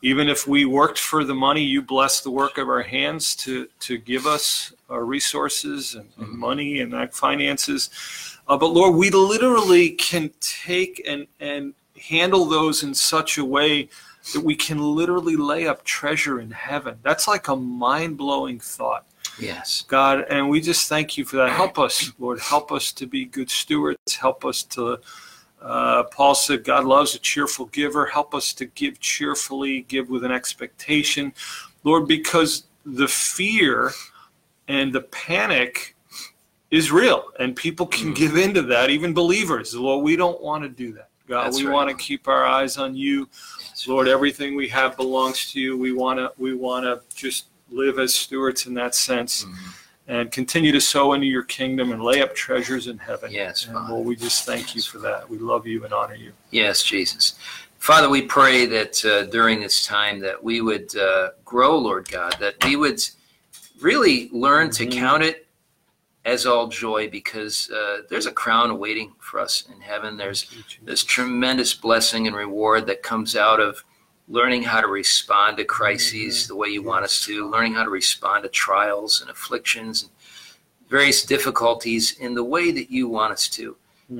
[0.03, 3.69] even if we worked for the money, you bless the work of our hands to
[3.81, 6.39] to give us our resources and, and Mhm.
[6.39, 7.91] money and our finances.
[8.47, 13.89] Uh, but Lord, we literally can take and and handle those in such a way
[14.33, 16.99] that we can literally lay up treasure in heaven.
[17.03, 19.05] That's like a mind blowing thought.
[19.39, 19.85] Yes.
[19.89, 21.51] God, and we just thank you for that.
[21.51, 22.39] Help us, Lord.
[22.41, 23.99] Help us to be good stewards.
[24.21, 24.99] Help us to,
[25.63, 28.07] uh, Paul said, God loves a cheerful giver.
[28.07, 31.33] Help us to give cheerfully, give with an expectation,
[31.85, 33.93] Lord, because the fear
[34.69, 35.97] and the panic
[36.71, 38.17] is real, and people can Mm.
[38.17, 39.75] give into that, even believers.
[39.75, 41.09] Lord, we don't want to do that.
[41.27, 41.73] God, That's we right.
[41.75, 43.29] want to keep our eyes on you.
[43.61, 43.87] Yes.
[43.87, 45.77] Lord, everything we have belongs to you.
[45.77, 49.55] We want to we want to just live as stewards in that sense Mhm.
[50.09, 53.31] And continue to sow into your kingdom and lay up treasures in heaven.
[53.31, 53.93] Yes, And Father.
[53.93, 55.29] Lord, we just thank you for that.
[55.29, 56.33] We love you and honor you.
[56.51, 57.35] Yes, Jesus.
[57.79, 62.35] Father, we pray that uh, during this time that we would uh, grow, Lord God,
[62.41, 63.01] that we would
[63.81, 64.93] really learn to Mhm.
[64.93, 65.47] count it
[66.25, 70.17] as all joy because uh, there's a crown awaiting for us in heaven.
[70.17, 70.51] There's
[70.83, 73.85] this tremendous blessing and reward that comes out of
[74.29, 77.91] learning how to respond to crises the way you want us to, learning how to
[77.91, 80.11] respond to trials and afflictions and
[80.89, 83.77] various difficulties in the way that you want us to.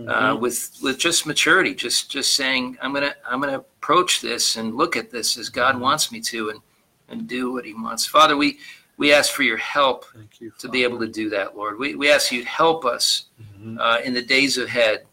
[0.07, 4.75] Uh, with with just maturity, just just saying, I'm gonna I'm gonna approach this and
[4.75, 6.61] look at this as God wants me to, and
[7.09, 8.05] and do what He wants.
[8.05, 8.59] Father, we
[8.99, 10.05] we ask for your help
[10.41, 10.53] you.
[10.59, 11.79] to be able to do that, Lord.
[11.79, 13.27] We we ask you to help us
[13.59, 13.79] Mhm.
[13.81, 15.07] uh, in the days ahead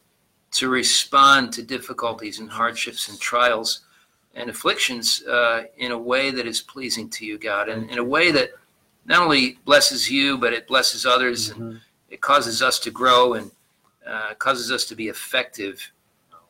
[0.52, 3.85] to respond to difficulties and hardships and trials
[4.36, 8.04] and afflictions uh, in a way that is pleasing to you, God, and in a
[8.04, 8.52] way that
[9.06, 11.82] not only blesses you, but it blesses others and Mhm.
[12.10, 13.52] it causes us to grow and
[14.06, 15.92] uh, causes us to be effective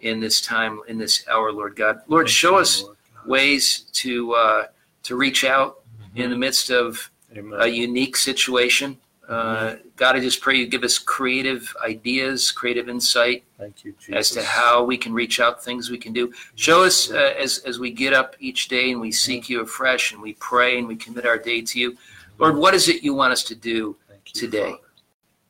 [0.01, 2.01] in this time, in this hour, Lord God.
[2.07, 2.83] Lord, show us
[3.25, 4.67] ways to uh,
[5.03, 5.81] to reach out
[6.15, 7.59] in the midst of Amen.
[7.61, 8.97] a unique situation.
[9.27, 14.15] Uh, God, I just pray you give us creative ideas, creative insight Thank you, Jesus.
[14.15, 16.31] as to how we can reach out, things we can do.
[16.55, 20.13] Show us uh, as, as we get up each day and we seek you afresh
[20.13, 21.97] and we pray and we commit our day to you.
[22.37, 23.69] Lord, what is it you want us to do?
[23.69, 23.95] You,
[24.33, 24.75] today.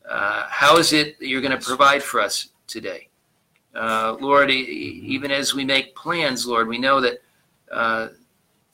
[0.09, 3.09] Uh, how is it that you're going to provide for us today?
[3.73, 7.21] Uh, Lord, e- e- even as we make plans, Lord, we know that
[7.71, 8.09] uh,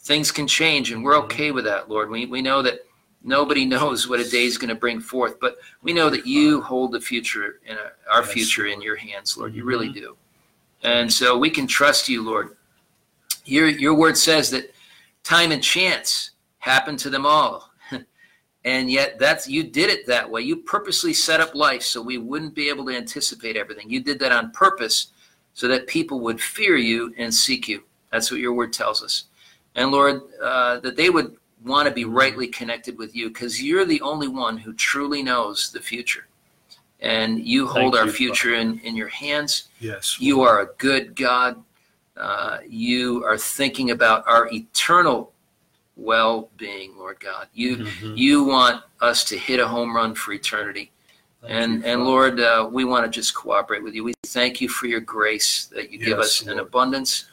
[0.02, 2.10] things can change and we're okay with that, Lord.
[2.10, 2.86] We, we know that
[3.24, 6.62] nobody knows what a day is going to bring forth, but we know that you
[6.62, 7.60] hold the future,
[8.12, 9.54] our Yes, future in your hands, Lord.
[9.56, 10.18] You really do.
[10.84, 12.56] And so we can trust you, Lord.
[13.46, 14.74] Your, your word says that
[15.24, 17.70] time and chance happen to them all.
[18.64, 20.44] And yet that's you did it that way.
[20.44, 23.90] You purposely set up life so we wouldn't be able to anticipate everything.
[23.90, 25.08] You did that on purpose
[25.56, 27.82] so that people would fear you and seek you.
[28.12, 29.26] That's what your word tells us.
[29.74, 33.86] And lord uh, that they would want to be rightly connected with you because you're
[33.86, 36.28] the only one who truly knows the future
[37.00, 40.20] and you hold Thank our you, future in, in your hands Yes.
[40.20, 41.64] you are a good God.
[42.18, 45.34] Uh, you are thinking about our eternal
[45.98, 47.48] well-being, Lord God.
[47.54, 48.18] You Mhm.
[48.18, 50.92] you want us to hit a home run for eternity,
[51.42, 54.04] Thank and you, and Lord, uh, we want to just cooperate with you.
[54.04, 57.26] We thank you for your grace that you give Yes, us in abundance.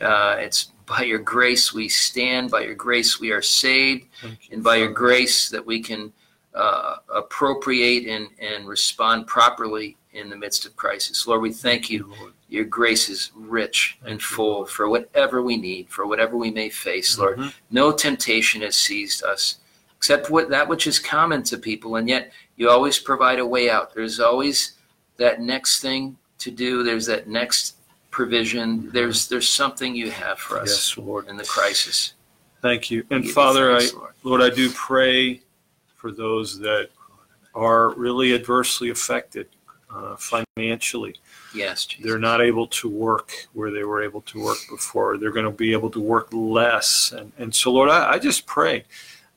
[0.00, 2.50] Uh, it's by your grace we stand.
[2.50, 4.06] By your grace we are saved
[4.50, 6.12] and by your grace that we can
[6.54, 11.26] uh, appropriate and, and respond properly in the midst of crisis.
[11.26, 12.12] Lord, we thank you.
[12.48, 17.18] Your grace is rich and full for whatever we need, for whatever we may face,
[17.18, 17.38] Lord.
[17.38, 17.52] Mhm.
[17.70, 19.56] No temptation has seized us
[19.96, 23.68] except what that which is common to people, and yet you always provide a way
[23.70, 23.92] out.
[23.94, 24.74] There's always
[25.16, 26.82] that next thing to do.
[26.84, 27.74] There's that next
[28.14, 28.88] provision.
[28.92, 31.28] There's there's something you have for us Yes, Lord.
[31.28, 32.14] in the crisis.
[32.62, 33.04] Thank you.
[33.10, 34.12] And give Father, I, thanks, Lord.
[34.22, 35.42] Lord, I do pray
[35.96, 36.88] for those that
[37.54, 39.48] are really adversely affected
[39.94, 41.14] uh, financially.
[41.54, 42.04] yes, Jesus.
[42.04, 45.18] They're not able to work where they were able to work before.
[45.18, 47.12] They're going to be able to work less.
[47.16, 48.84] And, and so, Lord, I, I just pray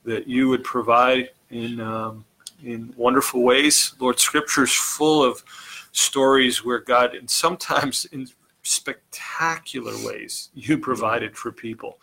[0.04, 2.24] that you would provide in, um,
[2.64, 3.94] in wonderful ways.
[4.00, 5.44] Lord, Scripture is full of
[5.92, 8.28] stories where God, and sometimes in
[8.62, 11.98] spectacular ways, you provided for people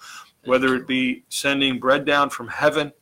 [0.45, 2.93] whether it be sending bread down from heaven,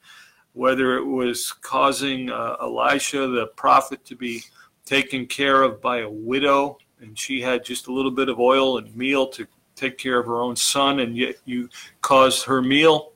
[0.53, 4.41] whether it was causing uh, Elisha, the prophet, to be
[4.85, 8.77] taken care of by a widow, and she had just a little bit of oil
[8.77, 9.45] and meal to
[9.75, 11.69] take care of her own son, and yet you
[12.01, 13.11] caused her meal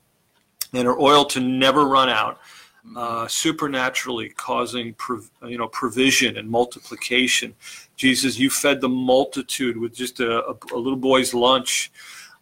[0.73, 2.39] and her oil to never run out.
[2.95, 7.53] Uh, supernaturally causing prov- you know provision and multiplication.
[7.95, 11.91] Jesus, you fed the multitude with just a, a, a little boy's lunch.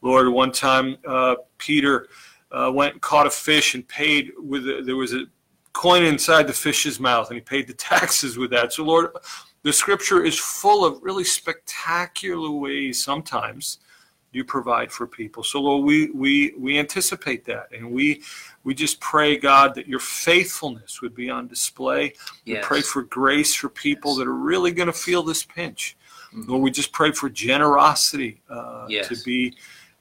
[0.02, 2.08] Lord, one time uh, Peter
[2.52, 5.26] uh, went and caught a fish and paid with a, there was a
[5.74, 8.72] coin inside the fish's mouth, and he paid the taxes with that.
[8.72, 9.12] So, Lord,
[9.64, 13.04] the Scripture is full of really spectacular ways.
[13.04, 13.80] Sometimes
[14.36, 15.44] you provide for people.
[15.44, 18.22] So, Lord, we we we anticipate that, and we
[18.66, 22.14] we just pray, God, that your faithfulness would be on display.
[22.46, 24.18] We pray for grace for people Yes.
[24.20, 25.96] that are really going to feel this pinch.
[26.34, 26.48] Mhm.
[26.50, 29.08] Lord, we just pray for generosity uh, Yes.
[29.08, 29.56] to be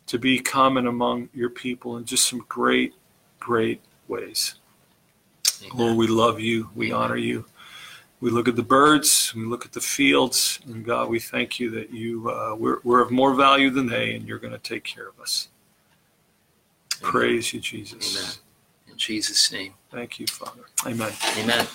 [0.07, 2.93] to be common among your people in just some great,
[3.41, 4.57] great ways.
[5.63, 5.79] Amen.
[5.79, 6.69] Lord, we love you.
[6.75, 7.01] We Amen.
[7.03, 7.47] honor you.
[8.25, 9.35] We look at the birds.
[9.37, 13.03] We look at the fields, and God, we thank you that you uh, we're, we're
[13.03, 15.49] of more value than they, and you're going to take care of us.
[17.03, 17.13] Amen.
[17.13, 18.17] Praise you, Jesus.
[18.17, 18.31] Amen.
[18.93, 19.75] In Jesus' name.
[19.91, 20.63] Thank you, Father.
[20.87, 21.13] Amen.
[21.37, 21.67] Amen.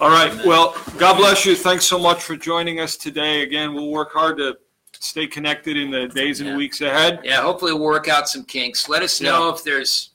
[0.00, 0.32] All right.
[0.46, 1.56] Well, God bless you.
[1.56, 3.42] Thanks so much for joining us today.
[3.42, 4.56] Again, we'll work hard to
[4.92, 6.56] stay connected in the days and Yeah.
[6.58, 7.22] weeks ahead.
[7.24, 8.88] Yeah, hopefully we'll work out some kinks.
[8.88, 10.10] Let us know if there's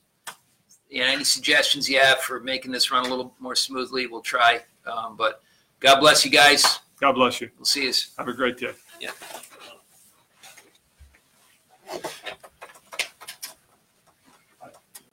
[0.88, 4.22] you know, any suggestions you have for making this run a little more smoothly, we'll
[4.22, 4.62] try.
[4.86, 5.42] Um, but
[5.80, 6.80] God bless you guys.
[7.00, 7.50] God bless you.
[7.56, 7.92] We'll see you.
[8.18, 8.72] Have a great day.
[9.00, 9.10] Yeah.